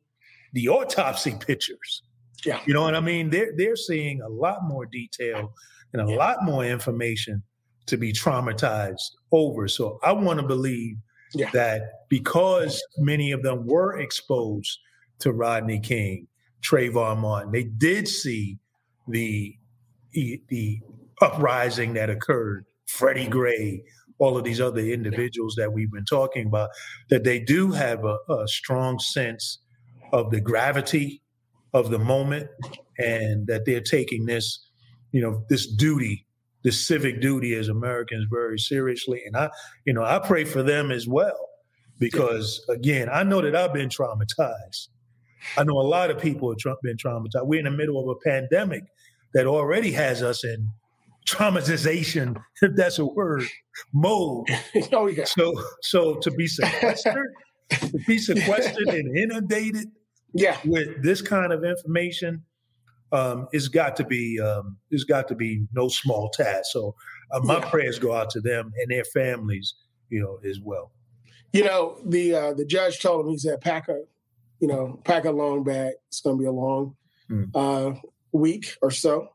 the 0.53 0.69
autopsy 0.69 1.35
pictures. 1.47 2.03
Yeah. 2.45 2.61
You 2.67 2.75
know 2.75 2.83
what 2.83 2.95
I 2.95 3.01
mean? 3.01 3.31
They're 3.31 3.53
they're 3.57 3.77
seeing 3.77 4.21
a 4.21 4.29
lot 4.29 4.59
more 4.65 4.87
detail 4.87 5.53
and 5.93 6.03
a 6.03 6.11
yeah. 6.11 6.17
lot 6.17 6.45
more 6.45 6.65
information 6.65 7.43
to 7.87 7.97
be 7.97 8.13
traumatized 8.13 9.11
over. 9.33 9.69
So 9.69 9.99
I 10.03 10.13
want 10.13 10.41
to 10.41 10.47
believe 10.47 10.97
yeah. 11.35 11.51
that 11.51 12.09
because 12.09 12.83
many 12.99 13.33
of 13.33 13.43
them 13.43 13.67
were 13.67 13.99
exposed 13.99 14.79
to 15.21 15.33
Rodney 15.33 15.81
King, 15.81 16.27
Trayvon 16.63 17.19
Martin, 17.19 17.53
they 17.53 17.65
did 17.65 18.09
see 18.09 18.59
the 19.09 19.55
the 20.13 20.81
uprising 21.21 21.93
that 21.95 22.09
occurred, 22.09 22.65
Freddie 22.87 23.27
Gray, 23.27 23.83
all 24.19 24.39
of 24.39 24.45
these 24.45 24.61
other 24.61 24.81
individuals 24.81 25.55
that 25.57 25.73
we've 25.73 25.93
been 25.93 26.07
talking 26.07 26.47
about, 26.47 26.71
that 27.11 27.25
they 27.25 27.39
do 27.39 27.71
have 27.73 28.05
a, 28.05 28.17
a 28.31 28.49
strong 28.49 28.99
sense 28.99 29.59
of 30.13 30.31
the 30.31 30.41
gravity 30.41 31.23
of 31.73 31.91
the 31.91 31.99
moment 31.99 32.49
and 32.99 33.47
that 33.47 33.65
they're 33.67 33.81
taking 33.81 34.27
this, 34.27 34.67
you 35.13 35.21
know, 35.21 35.45
this 35.49 35.67
duty, 35.67 36.27
this 36.65 36.87
civic 36.87 37.21
duty 37.21 37.55
as 37.55 37.69
Americans 37.69 38.27
very 38.31 38.59
seriously. 38.59 39.23
And 39.27 39.37
I, 39.37 39.51
you 39.85 39.93
know, 39.93 40.03
I 40.03 40.19
pray 40.19 40.45
for 40.45 40.63
them 40.63 40.91
as 40.91 41.07
well 41.07 41.49
because 41.99 42.65
again, 42.69 43.09
I 43.13 43.23
know 43.23 43.41
that 43.41 43.55
I've 43.55 43.75
been 43.75 43.89
traumatized. 43.89 44.89
I 45.57 45.65
know 45.65 45.79
a 45.79 45.83
lot 45.83 46.11
of 46.11 46.19
people 46.19 46.51
have 46.51 46.77
been 46.83 46.97
traumatized. 46.97 47.47
We're 47.47 47.61
in 47.61 47.67
the 47.67 47.71
middle 47.71 48.01
of 48.01 48.09
a 48.09 48.29
pandemic 48.29 48.85
that 49.35 49.47
already 49.47 49.93
has 49.93 50.23
us 50.23 50.45
in 50.45 50.71
traumatization, 51.27 52.37
if 52.63 52.75
that's 52.75 52.99
a 52.99 53.05
word, 53.05 53.45
mode. 53.93 54.47
oh 54.93 55.07
yeah. 55.07 55.25
So 55.25 55.55
so 55.83 56.15
to 56.17 56.31
be 56.31 56.47
sequestered, 56.47 57.35
to 57.71 57.99
be 58.07 58.19
sequestered 58.19 58.89
and 58.89 59.17
inundated 59.17 59.89
yeah. 60.35 60.59
with 60.65 61.03
this 61.03 61.23
kind 61.23 61.53
of 61.53 61.65
information, 61.65 62.45
um, 63.13 63.49
it's 63.53 63.69
got 63.69 63.97
to 63.97 64.05
be 64.05 64.41
um, 64.41 64.79
it's 64.91 65.05
got 65.05 65.29
to 65.29 65.35
be 65.35 65.67
no 65.73 65.89
small 65.89 66.29
task. 66.31 66.71
So 66.73 66.95
uh, 67.31 67.41
my 67.41 67.59
yeah. 67.59 67.71
prayers 67.71 67.99
go 67.99 68.13
out 68.13 68.31
to 68.31 68.41
them 68.41 68.73
and 68.79 68.91
their 68.91 69.05
families, 69.05 69.75
you 70.11 70.21
know, 70.21 70.39
as 70.49 70.61
well. 70.61 70.93
You 71.53 71.65
know, 71.65 71.99
the 72.05 72.35
uh, 72.35 72.55
the 72.55 72.65
judge 72.65 73.01
told 73.01 73.25
him 73.25 73.33
he 73.33 73.39
said, 73.39 73.61
"Pack 73.61 73.89
a, 73.89 74.03
you 74.61 74.69
know, 74.69 75.01
pack 75.05 75.25
a 75.25 75.31
long 75.31 75.65
bag. 75.65 75.95
It's 76.09 76.21
going 76.21 76.37
to 76.37 76.41
be 76.41 76.47
a 76.47 76.53
long 76.53 76.97
mm. 77.31 77.51
uh, 77.55 77.99
week 78.33 78.77
or 78.83 78.91
so. 78.91 79.29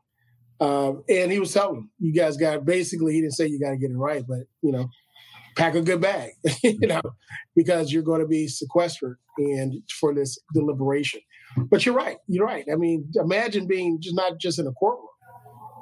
Um, 0.60 1.02
and 1.08 1.32
he 1.32 1.40
was 1.40 1.52
telling 1.52 1.74
them, 1.74 1.90
you 1.98 2.12
guys 2.12 2.36
got 2.36 2.64
basically, 2.64 3.14
he 3.14 3.20
didn't 3.20 3.34
say 3.34 3.48
you 3.48 3.58
got 3.58 3.70
to 3.70 3.76
get 3.76 3.90
it 3.90 3.96
right, 3.96 4.24
but 4.26 4.40
you 4.60 4.70
know, 4.70 4.88
pack 5.56 5.74
a 5.74 5.82
good 5.82 6.00
bag, 6.00 6.30
you 6.62 6.86
know, 6.86 7.02
because 7.54 7.92
you're 7.92 8.02
going 8.02 8.20
to 8.20 8.26
be 8.26 8.48
sequestered 8.48 9.18
and 9.38 9.74
for 10.00 10.14
this 10.14 10.38
deliberation. 10.54 11.20
But 11.56 11.84
you're 11.84 11.94
right. 11.94 12.16
You're 12.28 12.46
right. 12.46 12.64
I 12.72 12.76
mean, 12.76 13.10
imagine 13.14 13.66
being 13.66 13.98
just 14.00 14.16
not 14.16 14.38
just 14.38 14.58
in 14.58 14.66
a 14.66 14.72
courtroom, 14.72 15.06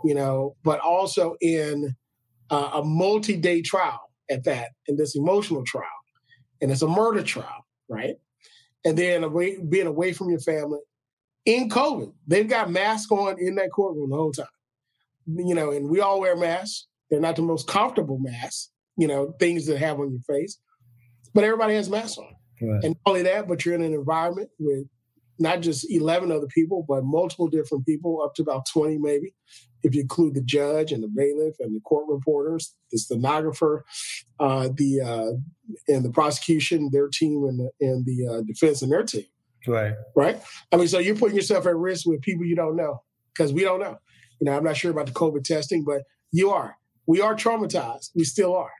you 0.04 0.14
know, 0.14 0.56
but 0.64 0.80
also 0.80 1.36
in 1.40 1.94
uh, 2.50 2.70
a 2.74 2.84
multi-day 2.84 3.62
trial 3.62 4.00
at 4.30 4.44
that, 4.44 4.70
in 4.86 4.96
this 4.96 5.16
emotional 5.16 5.64
trial, 5.64 5.86
and 6.60 6.70
it's 6.70 6.82
a 6.82 6.88
murder 6.88 7.22
trial, 7.22 7.66
right? 7.88 8.14
And 8.84 8.96
then 8.96 9.24
away, 9.24 9.58
being 9.68 9.86
away 9.86 10.12
from 10.12 10.30
your 10.30 10.40
family, 10.40 10.80
in 11.46 11.68
COVID. 11.68 12.12
They've 12.26 12.48
got 12.48 12.70
masks 12.70 13.10
on 13.10 13.36
in 13.38 13.54
that 13.56 13.70
courtroom 13.70 14.10
the 14.10 14.16
whole 14.16 14.32
time. 14.32 14.46
You 15.26 15.54
know, 15.54 15.70
and 15.70 15.88
we 15.88 16.00
all 16.00 16.20
wear 16.20 16.36
masks. 16.36 16.86
They're 17.10 17.20
not 17.20 17.36
the 17.36 17.42
most 17.42 17.66
comfortable 17.66 18.18
masks, 18.18 18.69
you 19.00 19.08
know, 19.08 19.34
things 19.40 19.66
to 19.66 19.78
have 19.78 19.98
on 19.98 20.12
your 20.12 20.20
face. 20.20 20.58
But 21.32 21.44
everybody 21.44 21.74
has 21.74 21.88
masks 21.88 22.18
on. 22.18 22.36
Right. 22.60 22.84
And 22.84 22.96
not 23.06 23.10
only 23.10 23.22
that, 23.22 23.48
but 23.48 23.64
you're 23.64 23.74
in 23.74 23.82
an 23.82 23.94
environment 23.94 24.50
with 24.58 24.86
not 25.38 25.62
just 25.62 25.90
11 25.90 26.30
other 26.30 26.46
people, 26.48 26.84
but 26.86 27.02
multiple 27.02 27.48
different 27.48 27.86
people, 27.86 28.20
up 28.22 28.34
to 28.34 28.42
about 28.42 28.66
20 28.70 28.98
maybe, 28.98 29.34
if 29.82 29.94
you 29.94 30.02
include 30.02 30.34
the 30.34 30.42
judge 30.42 30.92
and 30.92 31.02
the 31.02 31.08
bailiff 31.08 31.54
and 31.60 31.74
the 31.74 31.80
court 31.80 32.04
reporters, 32.08 32.74
the 32.92 32.98
stenographer, 32.98 33.86
uh, 34.38 34.68
the 34.74 35.00
uh, 35.00 35.32
and 35.88 36.04
the 36.04 36.10
prosecution, 36.10 36.90
their 36.92 37.08
team, 37.08 37.44
and 37.44 37.58
the, 37.58 37.70
and 37.80 38.04
the 38.04 38.26
uh, 38.30 38.42
defense 38.42 38.82
and 38.82 38.92
their 38.92 39.02
team. 39.02 39.24
Right. 39.66 39.94
Right. 40.14 40.42
I 40.72 40.76
mean, 40.76 40.88
so 40.88 40.98
you're 40.98 41.16
putting 41.16 41.36
yourself 41.36 41.66
at 41.66 41.74
risk 41.74 42.06
with 42.06 42.20
people 42.20 42.44
you 42.44 42.56
don't 42.56 42.76
know 42.76 43.02
because 43.32 43.50
we 43.50 43.62
don't 43.62 43.80
know. 43.80 43.96
You 44.40 44.50
know, 44.50 44.58
I'm 44.58 44.64
not 44.64 44.76
sure 44.76 44.90
about 44.90 45.06
the 45.06 45.12
COVID 45.12 45.44
testing, 45.44 45.84
but 45.84 46.02
you 46.32 46.50
are. 46.50 46.76
We 47.06 47.22
are 47.22 47.34
traumatized. 47.34 48.10
We 48.14 48.24
still 48.24 48.54
are. 48.54 48.70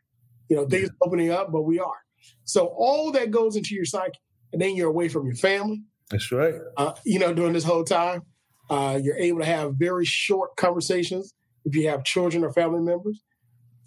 You 0.51 0.57
know, 0.57 0.67
things 0.67 0.91
opening 1.03 1.31
up, 1.31 1.51
but 1.51 1.63
we 1.63 1.79
are. 1.79 2.05
So 2.45 2.67
all 2.77 3.13
that 3.13 3.31
goes 3.31 3.57
into 3.57 3.75
your 3.75 3.87
psyche, 3.87 4.19
and 4.53 4.61
then 4.61 4.77
you're 4.77 4.91
away 4.91 5.09
from 5.09 5.25
your 5.27 5.37
family. 5.37 5.83
That's 6.11 6.31
right. 6.33 6.55
Uh, 6.77 6.93
you 7.05 7.19
know, 7.19 7.33
during 7.33 7.53
this 7.53 7.65
whole 7.65 7.85
time, 7.85 8.23
uh, 8.69 9.01
you're 9.03 9.17
able 9.17 9.39
to 9.39 9.45
have 9.45 9.75
very 9.77 10.05
short 10.05 10.57
conversations 10.57 11.33
if 11.65 11.75
you 11.75 11.89
have 11.89 12.05
children 12.05 12.45
or 12.45 12.53
family 12.53 12.83
members. 12.83 13.23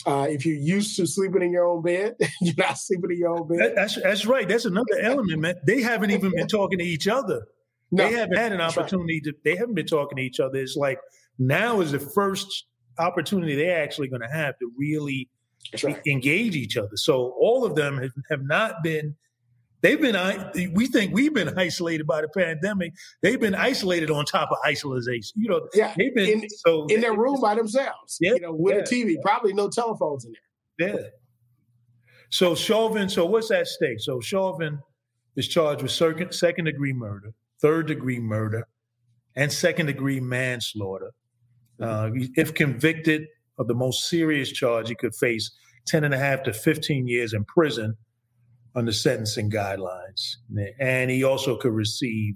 Uh, 0.05 0.27
if 0.29 0.45
you're 0.45 0.55
used 0.55 0.97
to 0.97 1.05
sleeping 1.05 1.41
in 1.41 1.51
your 1.51 1.65
own 1.65 1.81
bed, 1.81 2.15
you're 2.41 2.55
not 2.57 2.77
sleeping 2.77 3.11
in 3.11 3.17
your 3.17 3.37
own 3.37 3.47
bed. 3.47 3.73
That's 3.75 4.01
that's 4.01 4.25
right. 4.25 4.47
That's 4.47 4.65
another 4.65 4.85
element, 5.01 5.39
man. 5.39 5.55
They 5.65 5.81
haven't 5.81 6.11
even 6.11 6.31
been 6.35 6.47
talking 6.49 6.79
to 6.79 6.85
each 6.85 7.07
other. 7.07 7.45
No, 7.91 8.07
they 8.07 8.15
haven't 8.15 8.37
had 8.37 8.51
an 8.51 8.61
opportunity 8.61 9.21
right. 9.25 9.33
to. 9.33 9.39
They 9.43 9.55
haven't 9.55 9.75
been 9.75 9.85
talking 9.85 10.17
to 10.17 10.23
each 10.23 10.39
other. 10.39 10.57
It's 10.57 10.75
like 10.75 10.99
now 11.39 11.79
is 11.81 11.91
the 11.91 11.99
first 11.99 12.65
opportunity 12.97 13.55
they're 13.55 13.81
actually 13.81 14.07
going 14.07 14.21
to 14.21 14.27
have 14.27 14.57
to 14.59 14.71
really 14.77 15.29
right. 15.83 16.01
engage 16.07 16.55
each 16.55 16.77
other. 16.77 16.95
So 16.95 17.35
all 17.39 17.65
of 17.65 17.75
them 17.75 17.97
have, 17.97 18.11
have 18.29 18.43
not 18.43 18.83
been 18.83 19.15
They've 19.83 19.99
been, 19.99 20.15
we 20.73 20.87
think 20.87 21.13
we've 21.13 21.33
been 21.33 21.59
isolated 21.59 22.07
by 22.07 22.21
the 22.21 22.29
pandemic. 22.29 22.93
They've 23.21 23.39
been 23.39 23.53
isolated 23.53 24.09
on 24.09 24.23
top 24.23 24.49
of 24.49 24.57
isolation. 24.65 25.33
You 25.35 25.49
know, 25.49 25.67
yeah, 25.73 25.93
they've 25.97 26.15
been 26.15 26.43
in, 26.43 26.49
so 26.49 26.85
in 26.85 27.01
their 27.01 27.13
room 27.13 27.41
by 27.41 27.55
themselves. 27.55 28.17
Yeah, 28.21 28.35
you 28.35 28.39
know, 28.39 28.53
with 28.53 28.77
yeah, 28.77 28.81
a 28.83 28.85
TV, 28.85 29.21
probably 29.21 29.51
no 29.51 29.67
telephones 29.67 30.23
in 30.23 30.33
there. 30.79 30.95
Yeah. 30.95 31.07
So 32.29 32.55
Chauvin, 32.55 33.09
so 33.09 33.25
what's 33.25 33.51
at 33.51 33.67
stake? 33.67 33.99
So 33.99 34.21
Chauvin 34.21 34.79
is 35.35 35.49
charged 35.49 35.81
with 35.81 35.91
second, 35.91 36.33
second 36.33 36.65
degree 36.65 36.93
murder, 36.93 37.33
third 37.61 37.87
degree 37.87 38.21
murder, 38.21 38.65
and 39.35 39.51
second 39.51 39.87
degree 39.87 40.21
manslaughter. 40.21 41.11
Uh, 41.81 42.09
if 42.37 42.53
convicted 42.53 43.27
of 43.57 43.67
the 43.67 43.73
most 43.73 44.09
serious 44.09 44.51
charge, 44.51 44.89
he 44.89 44.95
could 44.95 45.15
face 45.15 45.51
10 45.87 46.03
and 46.03 46.13
a 46.13 46.17
half 46.17 46.43
to 46.43 46.53
15 46.53 47.07
years 47.07 47.33
in 47.33 47.43
prison 47.45 47.95
under 48.75 48.91
sentencing 48.91 49.51
guidelines. 49.51 50.37
And 50.79 51.11
he 51.11 51.23
also 51.23 51.57
could 51.57 51.73
receive, 51.73 52.35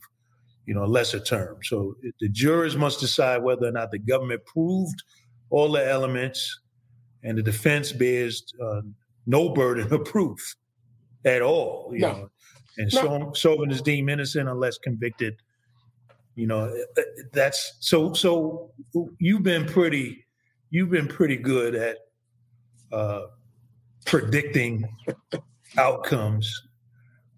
you 0.66 0.74
know, 0.74 0.84
a 0.84 0.86
lesser 0.86 1.20
term. 1.20 1.58
So 1.64 1.96
the 2.20 2.30
jurors 2.30 2.76
must 2.76 3.00
decide 3.00 3.44
whether 3.44 3.68
or 3.68 3.72
not 3.72 3.92
the 3.92 4.00
government 4.00 4.46
proved 4.46 5.04
all 5.50 5.72
the 5.72 5.88
elements 5.88 6.60
and 7.24 7.38
the 7.38 7.44
defense 7.44 7.92
bears 7.92 8.44
uh, 8.64 8.82
no 9.26 9.50
burden 9.50 9.92
of 9.92 10.06
proof 10.06 10.56
at 11.26 11.42
all. 11.42 11.92
You 11.94 12.00
no. 12.00 12.12
know? 12.12 12.30
And 12.78 12.94
no. 12.94 13.34
Chauvin 13.34 13.72
is 13.72 13.82
deemed 13.82 14.10
innocent 14.10 14.48
unless 14.48 14.78
convicted. 14.78 15.36
You 16.36 16.48
know, 16.48 16.66
uh, 16.66 17.02
uh, 17.02 17.04
that's 17.34 17.78
so. 17.80 18.14
So 18.14 18.72
you've 19.20 19.42
been 19.42 19.66
pretty, 19.66 20.27
you've 20.70 20.90
been 20.90 21.08
pretty 21.08 21.38
good 21.38 21.76
at 21.76 21.98
uh, 22.92 23.22
predicting 24.06 24.88
outcomes. 25.78 26.52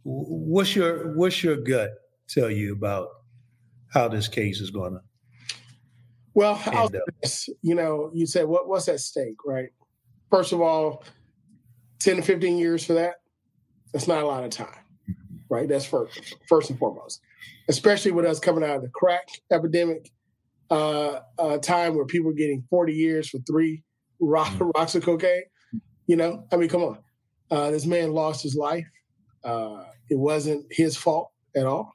What's 0.04 0.76
your 0.76 1.14
what's 1.16 1.44
your 1.44 1.58
gut 1.58 1.92
tell 2.28 2.50
you 2.50 2.74
about 2.74 3.10
how 3.92 4.08
this 4.08 4.28
case 4.28 4.62
is 4.62 4.70
going 4.70 4.94
to. 4.94 5.02
Well, 6.36 6.90
you 7.62 7.76
know, 7.76 8.12
you 8.14 8.26
said 8.26 8.46
what 8.46 8.68
what's 8.68 8.88
at 8.88 9.00
stake, 9.00 9.44
right? 9.46 9.70
First 10.30 10.54
of 10.54 10.62
all, 10.62 11.04
ten 12.00 12.18
to 12.18 12.22
fifteen 12.22 12.58
years 12.58 12.86
for 12.86 12.94
that. 12.94 13.16
That's 13.94 14.08
not 14.08 14.24
a 14.24 14.28
lot 14.28 14.44
of 14.44 14.52
time, 14.52 14.68
right? 15.50 15.68
That's 15.68 15.86
first 15.86 16.36
first 16.48 16.70
and 16.70 16.80
foremost, 16.80 17.22
especially 17.68 18.12
with 18.12 18.26
us 18.26 18.40
coming 18.40 18.64
out 18.64 18.78
of 18.78 18.84
the 18.84 18.90
crack 18.90 19.28
epidemic 19.52 20.12
uh, 20.70 21.20
uh, 21.38 21.58
time 21.58 21.96
where 21.96 22.06
people 22.06 22.28
were 22.28 22.34
getting 22.34 22.64
forty 22.70 22.94
years 22.94 23.30
for 23.30 23.40
three 23.40 23.84
rock, 24.20 24.50
mm. 24.54 24.72
rocks 24.76 24.96
of 24.96 25.04
cocaine. 25.04 25.44
You 26.08 26.16
know, 26.16 26.46
I 26.52 26.58
mean, 26.58 26.70
come 26.70 26.84
on. 26.84 27.00
Uh, 27.52 27.72
this 27.72 27.86
man 27.86 28.12
lost 28.12 28.44
his 28.44 28.56
life. 28.56 28.86
Uh, 29.44 29.84
it 30.10 30.18
wasn't 30.18 30.66
his 30.72 30.96
fault 30.98 31.32
at 31.56 31.66
all. 31.66 31.94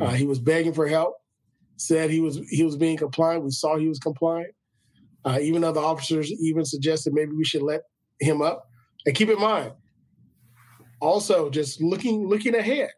Uh, 0.00 0.10
he 0.10 0.26
was 0.26 0.38
begging 0.38 0.72
for 0.72 0.86
help. 0.86 1.14
Said 1.76 2.10
he 2.10 2.20
was 2.20 2.38
he 2.50 2.62
was 2.62 2.76
being 2.76 2.96
compliant. 2.96 3.44
We 3.44 3.50
saw 3.50 3.76
he 3.76 3.88
was 3.88 3.98
compliant. 3.98 4.54
Uh, 5.24 5.38
even 5.40 5.64
other 5.64 5.80
officers 5.80 6.30
even 6.32 6.64
suggested 6.64 7.14
maybe 7.14 7.32
we 7.32 7.44
should 7.44 7.62
let 7.62 7.82
him 8.20 8.42
up. 8.42 8.68
And 9.06 9.14
keep 9.14 9.28
in 9.28 9.40
mind, 9.40 9.72
also 11.00 11.50
just 11.50 11.80
looking 11.80 12.28
looking 12.28 12.54
ahead, 12.54 12.90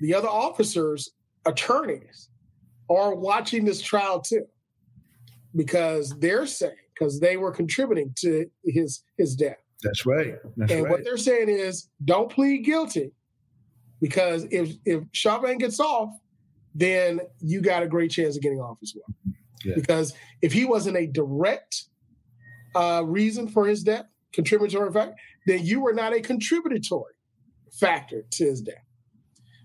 the 0.00 0.14
other 0.14 0.28
officers, 0.28 1.10
attorneys, 1.44 2.28
are 2.90 3.14
watching 3.14 3.64
this 3.64 3.80
trial 3.80 4.20
too, 4.20 4.44
because 5.54 6.18
they're 6.18 6.46
saying 6.46 6.74
because 6.94 7.20
they 7.20 7.36
were 7.36 7.52
contributing 7.52 8.12
to 8.18 8.46
his 8.64 9.02
his 9.16 9.36
death. 9.36 9.58
That's 9.82 10.04
right. 10.04 10.34
That's 10.56 10.72
and 10.72 10.84
right. 10.84 10.90
what 10.90 11.04
they're 11.04 11.16
saying 11.16 11.48
is, 11.48 11.88
don't 12.04 12.30
plead 12.30 12.64
guilty, 12.64 13.12
because 14.00 14.46
if 14.50 14.74
if 14.84 15.04
Chauvin 15.12 15.58
gets 15.58 15.78
off, 15.80 16.10
then 16.74 17.20
you 17.40 17.60
got 17.60 17.82
a 17.82 17.88
great 17.88 18.10
chance 18.10 18.36
of 18.36 18.42
getting 18.42 18.60
off 18.60 18.78
as 18.82 18.94
well. 18.96 19.34
Yeah. 19.64 19.74
Because 19.74 20.14
if 20.42 20.52
he 20.52 20.64
wasn't 20.64 20.96
a 20.96 21.06
direct 21.06 21.84
uh, 22.74 23.02
reason 23.04 23.48
for 23.48 23.66
his 23.66 23.82
death, 23.82 24.06
contributory 24.32 24.92
factor, 24.92 25.14
then 25.46 25.64
you 25.64 25.80
were 25.80 25.92
not 25.92 26.12
a 26.12 26.20
contributory 26.20 27.14
factor 27.72 28.24
to 28.30 28.44
his 28.44 28.62
death. 28.62 28.84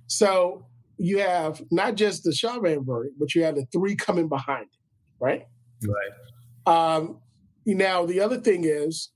So 0.07 0.65
you 1.03 1.19
have 1.19 1.61
not 1.69 1.95
just 1.95 2.23
the 2.23 2.31
Chauvin 2.33 2.85
verdict, 2.85 3.15
but 3.19 3.35
you 3.35 3.43
have 3.43 3.55
the 3.55 3.65
three 3.73 3.93
coming 3.93 4.29
behind 4.29 4.63
it, 4.63 4.79
right? 5.19 5.45
Right. 5.85 6.95
Um, 6.95 7.17
now 7.65 8.05
the 8.05 8.21
other 8.21 8.39
thing 8.39 8.63
is, 8.63 9.09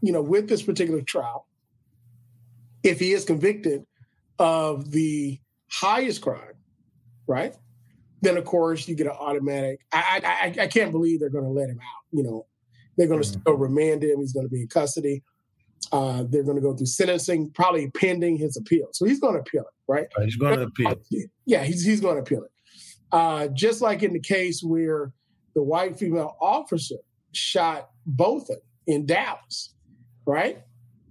you 0.00 0.12
know, 0.12 0.20
with 0.20 0.48
this 0.48 0.60
particular 0.60 1.00
trial, 1.00 1.46
if 2.82 2.98
he 2.98 3.12
is 3.12 3.24
convicted 3.24 3.86
of 4.40 4.90
the 4.90 5.38
highest 5.70 6.22
crime, 6.22 6.54
right? 7.28 7.54
Then 8.20 8.36
of 8.36 8.44
course 8.44 8.88
you 8.88 8.96
get 8.96 9.06
an 9.06 9.12
automatic. 9.12 9.78
I 9.92 10.20
I 10.24 10.62
I 10.62 10.66
can't 10.66 10.90
believe 10.90 11.20
they're 11.20 11.30
going 11.30 11.44
to 11.44 11.50
let 11.50 11.68
him 11.68 11.78
out. 11.78 12.02
You 12.10 12.24
know, 12.24 12.46
they're 12.96 13.06
going 13.06 13.22
to 13.22 13.28
mm-hmm. 13.28 13.42
still 13.42 13.54
remand 13.54 14.02
him. 14.02 14.18
He's 14.18 14.32
going 14.32 14.46
to 14.46 14.50
be 14.50 14.62
in 14.62 14.66
custody. 14.66 15.22
Uh, 15.90 16.24
they're 16.28 16.44
going 16.44 16.56
to 16.56 16.62
go 16.62 16.74
through 16.74 16.86
sentencing, 16.86 17.50
probably 17.50 17.90
pending 17.90 18.36
his 18.36 18.56
appeal. 18.56 18.88
So 18.92 19.04
he's 19.04 19.20
going 19.20 19.34
to 19.34 19.40
appeal 19.40 19.62
it, 19.62 19.74
right? 19.88 20.06
right 20.16 20.24
he's 20.24 20.36
going 20.36 20.58
to 20.58 20.66
appeal. 20.66 20.94
Yeah, 21.44 21.64
he's 21.64 21.84
he's 21.84 22.00
going 22.00 22.16
to 22.16 22.22
appeal 22.22 22.44
it. 22.44 22.50
Uh, 23.10 23.48
just 23.48 23.82
like 23.82 24.02
in 24.02 24.12
the 24.12 24.20
case 24.20 24.62
where 24.62 25.12
the 25.54 25.62
white 25.62 25.98
female 25.98 26.36
officer 26.40 26.96
shot 27.32 27.90
Botham 28.06 28.56
in 28.86 29.06
Dallas, 29.06 29.74
right? 30.26 30.62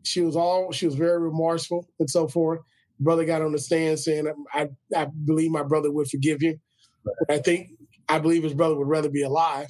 She 0.03 0.21
was 0.21 0.35
all 0.35 0.71
she 0.71 0.85
was 0.85 0.95
very 0.95 1.19
remorseful 1.19 1.87
and 1.99 2.09
so 2.09 2.27
forth. 2.27 2.59
Brother 2.99 3.25
got 3.25 3.41
on 3.41 3.51
the 3.51 3.59
stand 3.59 3.99
saying, 3.99 4.31
"I 4.53 4.69
I 4.95 5.05
believe 5.05 5.51
my 5.51 5.63
brother 5.63 5.91
would 5.91 6.09
forgive 6.09 6.41
you." 6.41 6.59
Right. 7.05 7.37
I 7.37 7.41
think 7.41 7.69
I 8.09 8.19
believe 8.19 8.43
his 8.43 8.53
brother 8.53 8.75
would 8.75 8.87
rather 8.87 9.09
be 9.09 9.21
alive. 9.21 9.67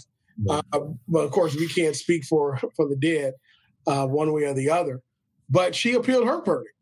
Right. 0.47 0.63
Uh, 0.71 0.79
but 1.07 1.19
of 1.19 1.31
course, 1.31 1.55
we 1.55 1.67
can't 1.67 1.95
speak 1.95 2.23
for 2.23 2.59
for 2.75 2.87
the 2.87 2.95
dead 2.95 3.33
uh, 3.88 4.06
one 4.08 4.32
way 4.34 4.44
or 4.44 4.54
the 4.54 4.70
other. 4.70 5.02
But 5.50 5.76
she 5.76 5.94
appealed 5.94 6.28
her 6.28 6.44
verdict, 6.44 6.76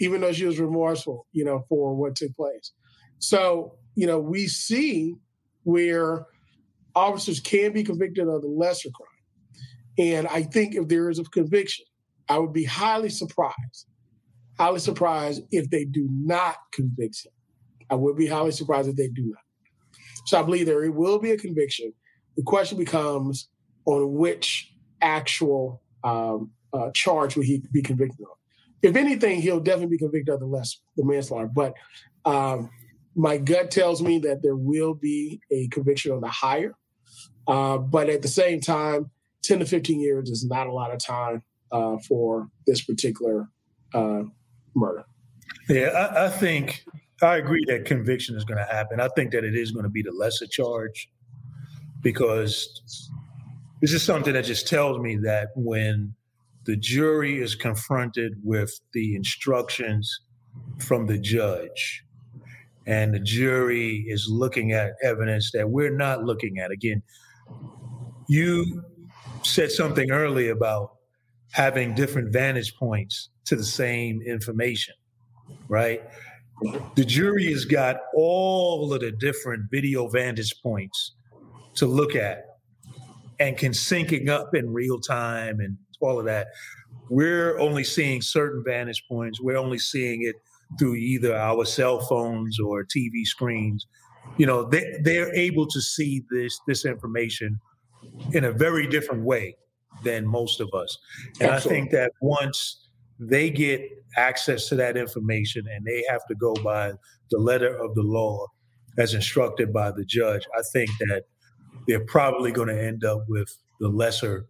even 0.00 0.20
though 0.20 0.32
she 0.32 0.44
was 0.44 0.58
remorseful, 0.58 1.26
you 1.32 1.44
know, 1.44 1.64
for 1.68 1.94
what 1.94 2.16
took 2.16 2.34
place. 2.36 2.72
So 3.18 3.78
you 3.98 4.06
know, 4.06 4.20
we 4.20 4.46
see 4.46 5.16
where 5.64 6.26
officers 6.94 7.40
can 7.40 7.72
be 7.72 7.82
convicted 7.82 8.28
of 8.28 8.42
the 8.42 8.46
lesser 8.46 8.90
crime. 8.90 9.08
And 9.98 10.28
I 10.28 10.44
think 10.44 10.76
if 10.76 10.86
there 10.86 11.10
is 11.10 11.18
a 11.18 11.24
conviction, 11.24 11.84
I 12.28 12.38
would 12.38 12.52
be 12.52 12.62
highly 12.62 13.08
surprised, 13.08 13.86
highly 14.56 14.78
surprised 14.78 15.42
if 15.50 15.68
they 15.70 15.84
do 15.84 16.08
not 16.12 16.58
convict 16.72 17.26
him. 17.26 17.32
I 17.90 17.96
would 17.96 18.16
be 18.16 18.28
highly 18.28 18.52
surprised 18.52 18.88
if 18.88 18.94
they 18.94 19.08
do 19.08 19.24
not. 19.24 19.42
So 20.26 20.38
I 20.38 20.44
believe 20.44 20.66
there 20.66 20.88
will 20.92 21.18
be 21.18 21.32
a 21.32 21.36
conviction. 21.36 21.92
The 22.36 22.44
question 22.44 22.78
becomes 22.78 23.48
on 23.84 24.12
which 24.12 24.72
actual 25.02 25.82
um, 26.04 26.50
uh, 26.72 26.90
charge 26.94 27.36
will 27.36 27.44
he 27.44 27.62
be 27.72 27.82
convicted 27.82 28.20
of. 28.20 28.36
If 28.82 28.96
anything, 28.96 29.40
he'll 29.40 29.60
definitely 29.60 29.96
be 29.96 29.98
convicted 29.98 30.34
of 30.34 30.40
the 30.40 30.46
less 30.46 30.78
the 30.96 31.04
manslaughter. 31.04 31.50
But 31.52 31.74
um, 32.24 32.70
my 33.16 33.36
gut 33.36 33.70
tells 33.70 34.00
me 34.02 34.18
that 34.20 34.42
there 34.42 34.56
will 34.56 34.94
be 34.94 35.40
a 35.50 35.68
conviction 35.68 36.12
on 36.12 36.20
the 36.20 36.28
higher. 36.28 36.76
Uh, 37.46 37.78
but 37.78 38.08
at 38.08 38.22
the 38.22 38.28
same 38.28 38.60
time, 38.60 39.10
10 39.42 39.60
to 39.60 39.66
15 39.66 40.00
years 40.00 40.30
is 40.30 40.44
not 40.44 40.66
a 40.66 40.72
lot 40.72 40.92
of 40.92 40.98
time 40.98 41.42
uh, 41.72 41.96
for 42.06 42.48
this 42.66 42.84
particular 42.84 43.48
uh, 43.94 44.22
murder. 44.74 45.04
Yeah, 45.68 45.88
I, 45.88 46.26
I, 46.26 46.28
think 46.28 46.84
I 47.22 47.36
agree 47.36 47.64
that 47.66 47.84
conviction 47.86 48.36
is 48.36 48.44
going 48.44 48.58
to 48.58 48.64
happen. 48.64 49.00
I 49.00 49.08
think 49.16 49.32
that 49.32 49.44
it 49.44 49.54
is 49.54 49.70
going 49.70 49.84
to 49.84 49.90
be 49.90 50.02
the 50.02 50.12
lesser 50.12 50.46
charge 50.46 51.10
because 52.02 53.10
this 53.80 53.92
is 53.92 54.02
something 54.02 54.32
that 54.34 54.44
just 54.44 54.66
tells 54.66 54.98
me 54.98 55.16
that 55.16 55.48
when 55.54 56.14
the 56.64 56.76
jury 56.76 57.40
is 57.40 57.54
confronted 57.54 58.34
with 58.42 58.80
the 58.92 59.14
instructions 59.14 60.20
from 60.78 61.06
the 61.06 61.18
judge 61.18 62.04
and 62.86 63.14
the 63.14 63.20
jury 63.20 64.04
is 64.08 64.28
looking 64.30 64.72
at 64.72 64.92
evidence 65.02 65.50
that 65.52 65.70
we're 65.70 65.94
not 65.94 66.24
looking 66.24 66.58
at 66.58 66.70
again 66.70 67.02
you 68.28 68.82
said 69.42 69.70
something 69.70 70.10
earlier 70.10 70.52
about 70.52 70.92
having 71.52 71.94
different 71.94 72.32
vantage 72.32 72.76
points 72.76 73.30
to 73.46 73.56
the 73.56 73.64
same 73.64 74.20
information, 74.22 74.94
right? 75.68 76.02
The 76.94 77.04
jury 77.04 77.50
has 77.52 77.64
got 77.64 77.96
all 78.14 78.92
of 78.92 79.00
the 79.00 79.12
different 79.12 79.70
video 79.70 80.08
vantage 80.08 80.60
points 80.62 81.14
to 81.76 81.86
look 81.86 82.14
at 82.14 82.47
and 83.40 83.56
can 83.56 83.72
syncing 83.72 84.28
up 84.28 84.54
in 84.54 84.72
real 84.72 85.00
time 85.00 85.60
and 85.60 85.76
all 86.00 86.18
of 86.18 86.26
that. 86.26 86.48
We're 87.10 87.58
only 87.58 87.84
seeing 87.84 88.22
certain 88.22 88.62
vantage 88.66 89.04
points. 89.08 89.40
We're 89.40 89.56
only 89.56 89.78
seeing 89.78 90.22
it 90.22 90.36
through 90.78 90.96
either 90.96 91.34
our 91.34 91.64
cell 91.64 92.00
phones 92.00 92.58
or 92.60 92.84
TV 92.84 93.24
screens. 93.24 93.86
You 94.36 94.46
know, 94.46 94.64
they, 94.64 94.84
they're 95.02 95.34
able 95.34 95.66
to 95.68 95.80
see 95.80 96.22
this 96.30 96.58
this 96.66 96.84
information 96.84 97.60
in 98.32 98.44
a 98.44 98.52
very 98.52 98.86
different 98.86 99.24
way 99.24 99.56
than 100.04 100.26
most 100.26 100.60
of 100.60 100.68
us. 100.74 100.98
And 101.40 101.50
Absolutely. 101.50 101.56
I 101.56 101.80
think 101.80 101.92
that 101.92 102.12
once 102.20 102.88
they 103.18 103.50
get 103.50 103.80
access 104.16 104.68
to 104.68 104.76
that 104.76 104.96
information 104.96 105.64
and 105.74 105.84
they 105.84 106.04
have 106.08 106.24
to 106.28 106.34
go 106.34 106.54
by 106.62 106.92
the 107.30 107.38
letter 107.38 107.74
of 107.74 107.94
the 107.94 108.02
law 108.02 108.46
as 108.96 109.14
instructed 109.14 109.72
by 109.72 109.90
the 109.90 110.04
judge, 110.04 110.46
I 110.56 110.62
think 110.72 110.90
that 111.00 111.24
they're 111.88 112.04
probably 112.04 112.52
going 112.52 112.68
to 112.68 112.80
end 112.80 113.02
up 113.04 113.24
with 113.28 113.56
the 113.80 113.88
lesser 113.88 114.46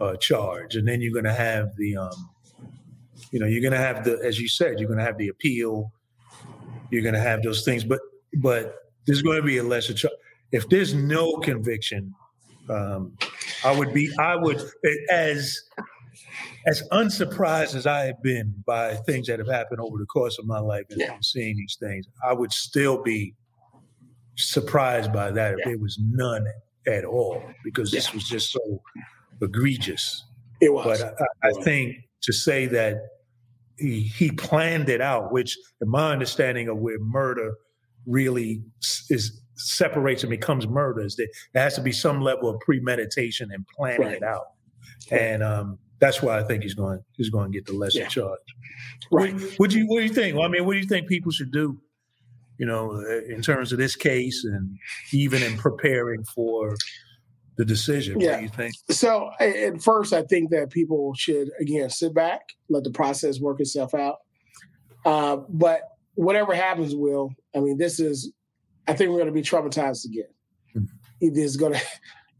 uh, 0.00 0.16
charge. 0.16 0.76
And 0.76 0.86
then 0.86 1.02
you're 1.02 1.12
going 1.12 1.24
to 1.24 1.32
have 1.34 1.76
the, 1.76 1.96
um, 1.96 2.30
you 3.32 3.40
know, 3.40 3.46
you're 3.46 3.60
going 3.60 3.72
to 3.72 3.78
have 3.78 4.04
the, 4.04 4.18
as 4.24 4.40
you 4.40 4.48
said, 4.48 4.78
you're 4.78 4.88
going 4.88 5.00
to 5.00 5.04
have 5.04 5.18
the 5.18 5.28
appeal. 5.28 5.92
You're 6.90 7.02
going 7.02 7.14
to 7.14 7.20
have 7.20 7.42
those 7.42 7.64
things, 7.64 7.84
but 7.84 8.00
but 8.36 8.76
there's 9.04 9.20
going 9.20 9.36
to 9.36 9.42
be 9.42 9.58
a 9.58 9.62
lesser 9.62 9.92
charge. 9.92 10.14
If 10.52 10.68
there's 10.70 10.94
no 10.94 11.36
conviction, 11.36 12.14
um, 12.70 13.12
I 13.62 13.76
would 13.76 13.92
be, 13.92 14.10
I 14.18 14.36
would, 14.36 14.62
as 15.10 15.60
as 16.66 16.82
unsurprised 16.92 17.74
as 17.74 17.86
I 17.86 18.06
have 18.06 18.22
been 18.22 18.54
by 18.66 18.94
things 18.94 19.26
that 19.26 19.38
have 19.38 19.48
happened 19.48 19.80
over 19.80 19.98
the 19.98 20.06
course 20.06 20.38
of 20.38 20.46
my 20.46 20.58
life 20.58 20.84
and 20.90 21.00
yeah. 21.00 21.16
seeing 21.20 21.56
these 21.56 21.76
things, 21.78 22.06
I 22.26 22.32
would 22.32 22.52
still 22.52 23.02
be 23.02 23.34
surprised 24.36 25.12
by 25.12 25.30
that 25.30 25.58
if 25.58 25.64
there 25.64 25.78
was 25.78 25.98
none 26.00 26.46
at 26.88 27.04
all, 27.04 27.42
because 27.64 27.90
this 27.90 28.12
was 28.12 28.24
just 28.24 28.50
so 28.52 28.82
egregious. 29.42 30.24
It 30.60 30.72
was. 30.72 31.00
But 31.02 31.14
I, 31.44 31.48
I 31.48 31.62
think 31.62 31.96
to 32.22 32.32
say 32.32 32.66
that 32.66 32.96
he, 33.78 34.00
he 34.00 34.30
planned 34.32 34.88
it 34.88 35.00
out, 35.00 35.32
which 35.32 35.56
in 35.80 35.88
my 35.88 36.12
understanding 36.12 36.68
of 36.68 36.78
where 36.78 36.98
murder 36.98 37.54
really 38.06 38.62
is 39.10 39.40
separates 39.54 40.22
and 40.22 40.30
becomes 40.30 40.68
murder 40.68 41.00
is 41.00 41.16
that 41.16 41.28
there 41.52 41.62
has 41.62 41.74
to 41.74 41.80
be 41.80 41.92
some 41.92 42.20
level 42.20 42.48
of 42.48 42.60
premeditation 42.60 43.50
and 43.52 43.66
planning 43.66 44.06
right. 44.06 44.16
it 44.16 44.22
out. 44.22 44.46
And 45.10 45.42
um, 45.42 45.78
that's 46.00 46.22
why 46.22 46.38
I 46.38 46.44
think 46.44 46.62
he's 46.62 46.74
going 46.74 47.00
he's 47.16 47.30
going 47.30 47.50
to 47.50 47.56
get 47.56 47.66
the 47.66 47.72
lesser 47.72 48.00
yeah. 48.00 48.08
charge. 48.08 48.38
Right. 49.10 49.34
What, 49.34 49.42
what, 49.56 49.70
do 49.70 49.78
you 49.78 49.86
what 49.86 49.98
do 49.98 50.04
you 50.04 50.12
think? 50.12 50.36
Well, 50.36 50.46
I 50.46 50.48
mean, 50.48 50.64
what 50.64 50.74
do 50.74 50.78
you 50.78 50.86
think 50.86 51.08
people 51.08 51.32
should 51.32 51.52
do 51.52 51.78
you 52.58 52.66
know, 52.66 52.92
uh, 52.92 53.32
in 53.32 53.40
terms 53.40 53.72
of 53.72 53.78
this 53.78 53.96
case 53.96 54.44
and 54.44 54.78
even 55.12 55.42
in 55.42 55.56
preparing 55.56 56.24
for 56.24 56.76
the 57.56 57.64
decision? 57.64 58.20
Yeah. 58.20 58.32
What 58.32 58.36
do 58.38 58.42
you 58.42 58.48
think? 58.50 58.74
So, 58.90 59.30
at 59.40 59.82
first, 59.82 60.12
I 60.12 60.22
think 60.22 60.50
that 60.50 60.70
people 60.70 61.14
should, 61.14 61.50
again, 61.60 61.90
sit 61.90 62.14
back, 62.14 62.40
let 62.68 62.84
the 62.84 62.90
process 62.90 63.40
work 63.40 63.60
itself 63.60 63.94
out. 63.94 64.16
Uh, 65.04 65.36
but 65.48 65.82
whatever 66.14 66.54
happens, 66.54 66.94
will, 66.94 67.30
I 67.54 67.60
mean, 67.60 67.78
this 67.78 68.00
is, 68.00 68.32
I 68.86 68.94
think 68.94 69.10
we're 69.10 69.18
going 69.18 69.26
to 69.26 69.32
be 69.32 69.42
traumatized 69.42 70.04
again. 70.04 70.28
Mm-hmm. 70.76 70.84
It 71.20 71.36
is 71.36 71.56
going 71.56 71.72
to, 71.74 71.80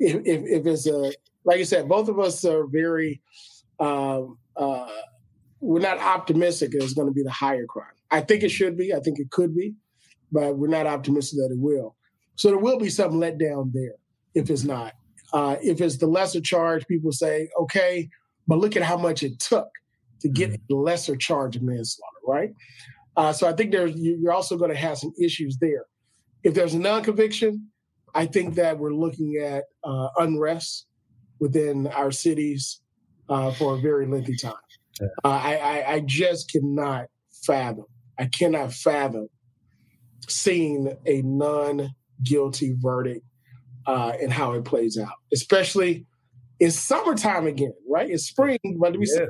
if, 0.01 0.17
if, 0.25 0.43
if, 0.45 0.67
it's 0.67 0.87
a, 0.87 1.13
like 1.45 1.61
I 1.61 1.63
said, 1.63 1.89
both 1.89 2.09
of 2.09 2.19
us 2.19 2.45
are 2.45 2.67
very, 2.67 3.21
um, 3.79 4.39
uh, 4.57 4.89
we're 5.61 5.81
not 5.81 5.99
optimistic 5.99 6.71
it's 6.75 6.95
going 6.95 7.09
to 7.09 7.15
be 7.15 7.23
the 7.23 7.31
higher 7.31 7.67
crime. 7.67 7.87
I 8.11 8.21
think 8.21 8.43
it 8.43 8.51
should 8.51 8.77
be. 8.77 8.95
I 8.95 9.01
think 9.01 9.19
it 9.19 9.31
could 9.31 9.55
be, 9.55 9.75
but 10.33 10.57
we're 10.57 10.69
not 10.69 10.87
optimistic 10.87 11.39
that 11.39 11.51
it 11.53 11.59
will. 11.59 11.97
So 12.37 12.49
there 12.49 12.59
will 12.59 12.79
be 12.79 12.91
some 12.91 13.13
letdown 13.13 13.73
there 13.73 13.97
if 14.35 14.51
it's 14.51 14.65
not. 14.65 14.95
Uh, 15.33 15.57
if 15.63 15.81
it's 15.81 15.99
the 15.99 16.07
lesser 16.07 16.41
charge, 16.41 16.87
people 16.87 17.13
say, 17.13 17.51
okay, 17.61 18.09
but 18.47 18.59
look 18.59 18.77
at 18.77 18.83
how 18.83 18.97
much 18.97 19.23
it 19.23 19.39
took 19.39 19.69
to 20.21 20.29
get 20.29 20.51
mm-hmm. 20.51 20.75
a 20.75 20.77
lesser 20.77 21.17
charge 21.17 21.57
of 21.57 21.63
manslaughter, 21.63 22.17
right? 22.27 22.51
Uh, 23.17 23.33
so 23.33 23.49
I 23.49 23.53
think 23.53 23.73
there's 23.73 23.95
you're 23.97 24.33
also 24.33 24.57
going 24.57 24.71
to 24.71 24.77
have 24.77 24.97
some 24.99 25.13
issues 25.21 25.59
there. 25.61 25.87
If 26.45 26.55
there's 26.55 26.75
a 26.75 26.79
non-conviction, 26.79 27.69
I 28.15 28.27
think 28.27 28.55
that 28.55 28.79
we're 28.79 28.95
looking 28.95 29.43
at 29.45 29.65
uh, 29.85 30.09
unrest 30.19 30.87
within 31.41 31.89
our 31.89 32.11
cities 32.11 32.81
uh, 33.29 33.51
for 33.53 33.75
a 33.75 33.81
very 33.81 34.07
lengthy 34.07 34.37
time. 34.37 34.55
Uh, 35.01 35.29
I, 35.29 35.57
I, 35.57 35.93
I 35.95 36.01
just 36.01 36.51
cannot 36.51 37.07
fathom. 37.45 37.87
I 38.19 38.27
cannot 38.27 38.73
fathom 38.73 39.29
seeing 40.29 40.97
a 41.07 41.23
non-guilty 41.23 42.77
verdict 42.79 43.25
uh, 43.87 44.13
and 44.21 44.33
how 44.33 44.53
it 44.53 44.65
plays 44.65 44.99
out, 44.99 45.15
especially 45.33 46.07
in 46.61 46.71
summertime 46.71 47.47
again, 47.47 47.73
right? 47.89 48.11
It's 48.11 48.25
spring, 48.25 48.59
but 48.79 48.97
we 48.97 49.07
yeah. 49.15 49.27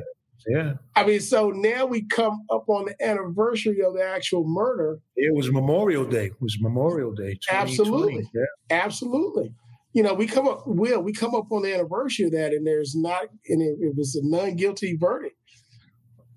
yeah. 0.48 0.72
I 0.96 1.06
mean, 1.06 1.20
so 1.20 1.50
now 1.50 1.86
we 1.86 2.06
come 2.06 2.44
up 2.50 2.68
on 2.68 2.86
the 2.86 3.04
anniversary 3.04 3.82
of 3.82 3.94
the 3.94 4.04
actual 4.04 4.44
murder. 4.46 4.98
It 5.16 5.34
was 5.34 5.52
Memorial 5.52 6.04
Day. 6.04 6.26
It 6.26 6.40
was 6.40 6.56
Memorial 6.60 7.12
Day. 7.12 7.38
Absolutely. 7.50 8.28
Yeah. 8.34 8.44
Absolutely. 8.70 9.54
You 9.92 10.02
know, 10.02 10.14
we 10.14 10.26
come 10.26 10.46
up, 10.46 10.62
Will, 10.66 11.00
we 11.00 11.12
come 11.12 11.34
up 11.34 11.50
on 11.50 11.62
the 11.62 11.74
anniversary 11.74 12.26
of 12.26 12.32
that, 12.32 12.52
and 12.52 12.66
there's 12.66 12.94
not, 12.94 13.24
and 13.48 13.62
it, 13.62 13.78
it 13.80 13.96
was 13.96 14.14
a 14.14 14.26
non 14.26 14.56
guilty 14.56 14.96
verdict. 14.96 15.34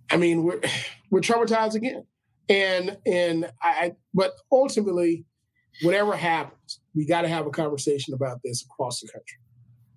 I 0.09 0.17
mean, 0.17 0.43
we're 0.43 0.61
we're 1.09 1.21
traumatized 1.21 1.75
again, 1.75 2.05
and 2.51 2.97
and 3.05 3.51
I, 3.61 3.93
but 4.13 4.33
ultimately, 4.51 5.25
whatever 5.81 6.15
happens, 6.15 6.79
we 6.93 7.05
got 7.05 7.21
to 7.21 7.27
have 7.27 7.47
a 7.47 7.49
conversation 7.49 8.13
about 8.13 8.39
this 8.43 8.63
across 8.63 8.99
the 8.99 9.07
country. 9.07 9.37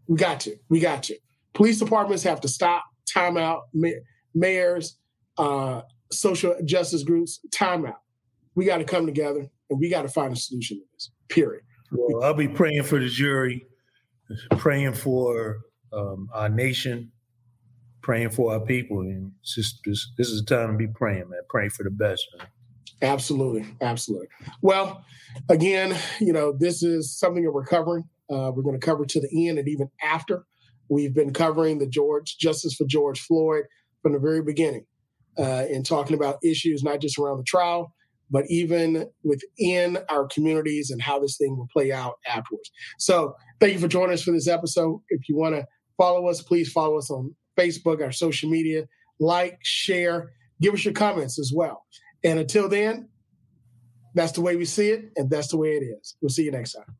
We 0.06 0.16
got 0.16 0.40
to. 0.40 0.56
We 0.68 0.80
got 0.80 1.02
to. 1.04 1.18
Police 1.54 1.78
departments 1.78 2.22
have 2.22 2.40
to 2.42 2.48
stop, 2.48 2.84
time 3.12 3.36
out, 3.36 3.62
mayors, 4.34 4.98
uh, 5.38 5.82
social 6.12 6.56
justice 6.64 7.02
groups, 7.02 7.40
time 7.52 7.86
out. 7.86 8.00
We 8.54 8.64
got 8.64 8.78
to 8.78 8.84
come 8.84 9.06
together 9.06 9.46
and 9.70 9.80
we 9.80 9.90
got 9.90 10.02
to 10.02 10.08
find 10.08 10.32
a 10.32 10.36
solution 10.36 10.78
to 10.78 10.84
this, 10.94 11.10
period. 11.28 11.64
Well, 11.90 12.24
I'll 12.24 12.34
be 12.34 12.48
praying 12.48 12.84
for 12.84 12.98
the 12.98 13.08
jury, 13.08 13.66
praying 14.58 14.94
for 14.94 15.58
um, 15.92 16.28
our 16.32 16.48
nation, 16.48 17.10
praying 18.04 18.30
for 18.30 18.52
our 18.52 18.60
people. 18.60 19.00
And 19.00 19.32
just 19.42 19.80
this, 19.84 20.12
this 20.16 20.28
is 20.28 20.42
a 20.42 20.44
time 20.44 20.72
to 20.72 20.76
be 20.76 20.86
praying, 20.86 21.30
man. 21.30 21.40
Praying 21.48 21.70
for 21.70 21.82
the 21.82 21.90
best, 21.90 22.24
man. 22.38 22.46
Absolutely, 23.02 23.66
absolutely. 23.80 24.28
Well, 24.62 25.04
again, 25.48 25.96
you 26.20 26.32
know, 26.32 26.52
this 26.56 26.82
is 26.82 27.18
something 27.18 27.42
that 27.42 27.50
we're 27.50 27.66
covering. 27.66 28.04
Uh, 28.30 28.52
we're 28.54 28.62
going 28.62 28.78
to 28.78 28.86
cover 28.86 29.04
to 29.04 29.20
the 29.20 29.48
end 29.48 29.58
and 29.58 29.68
even 29.68 29.90
after. 30.02 30.44
We've 30.88 31.14
been 31.14 31.32
covering 31.32 31.78
the 31.78 31.86
George 31.86 32.36
Justice 32.38 32.74
for 32.74 32.84
George 32.86 33.20
Floyd 33.20 33.64
from 34.02 34.12
the 34.12 34.18
very 34.18 34.42
beginning, 34.42 34.86
uh, 35.38 35.64
and 35.70 35.84
talking 35.84 36.14
about 36.14 36.38
issues 36.44 36.82
not 36.82 37.00
just 37.00 37.18
around 37.18 37.38
the 37.38 37.44
trial, 37.44 37.94
but 38.30 38.44
even 38.48 39.10
within 39.22 39.98
our 40.10 40.26
communities 40.26 40.90
and 40.90 41.00
how 41.00 41.18
this 41.18 41.36
thing 41.38 41.56
will 41.56 41.68
play 41.72 41.90
out 41.90 42.14
afterwards. 42.26 42.70
So, 42.98 43.34
thank 43.60 43.72
you 43.72 43.78
for 43.78 43.88
joining 43.88 44.12
us 44.12 44.22
for 44.22 44.32
this 44.32 44.48
episode. 44.48 45.00
If 45.08 45.28
you 45.28 45.36
want 45.36 45.54
to 45.56 45.66
follow 45.96 46.28
us, 46.28 46.42
please 46.42 46.70
follow 46.70 46.98
us 46.98 47.10
on 47.10 47.34
Facebook, 47.56 48.02
our 48.02 48.12
social 48.12 48.50
media, 48.50 48.86
like, 49.18 49.58
share, 49.62 50.32
give 50.60 50.74
us 50.74 50.84
your 50.84 50.94
comments 50.94 51.38
as 51.38 51.52
well. 51.54 51.84
And 52.22 52.38
until 52.38 52.68
then, 52.68 53.08
that's 54.14 54.32
the 54.32 54.40
way 54.40 54.56
we 54.56 54.64
see 54.64 54.90
it, 54.90 55.10
and 55.16 55.28
that's 55.28 55.48
the 55.48 55.56
way 55.56 55.70
it 55.70 55.82
is. 55.82 56.16
We'll 56.20 56.28
see 56.30 56.44
you 56.44 56.52
next 56.52 56.72
time. 56.72 56.96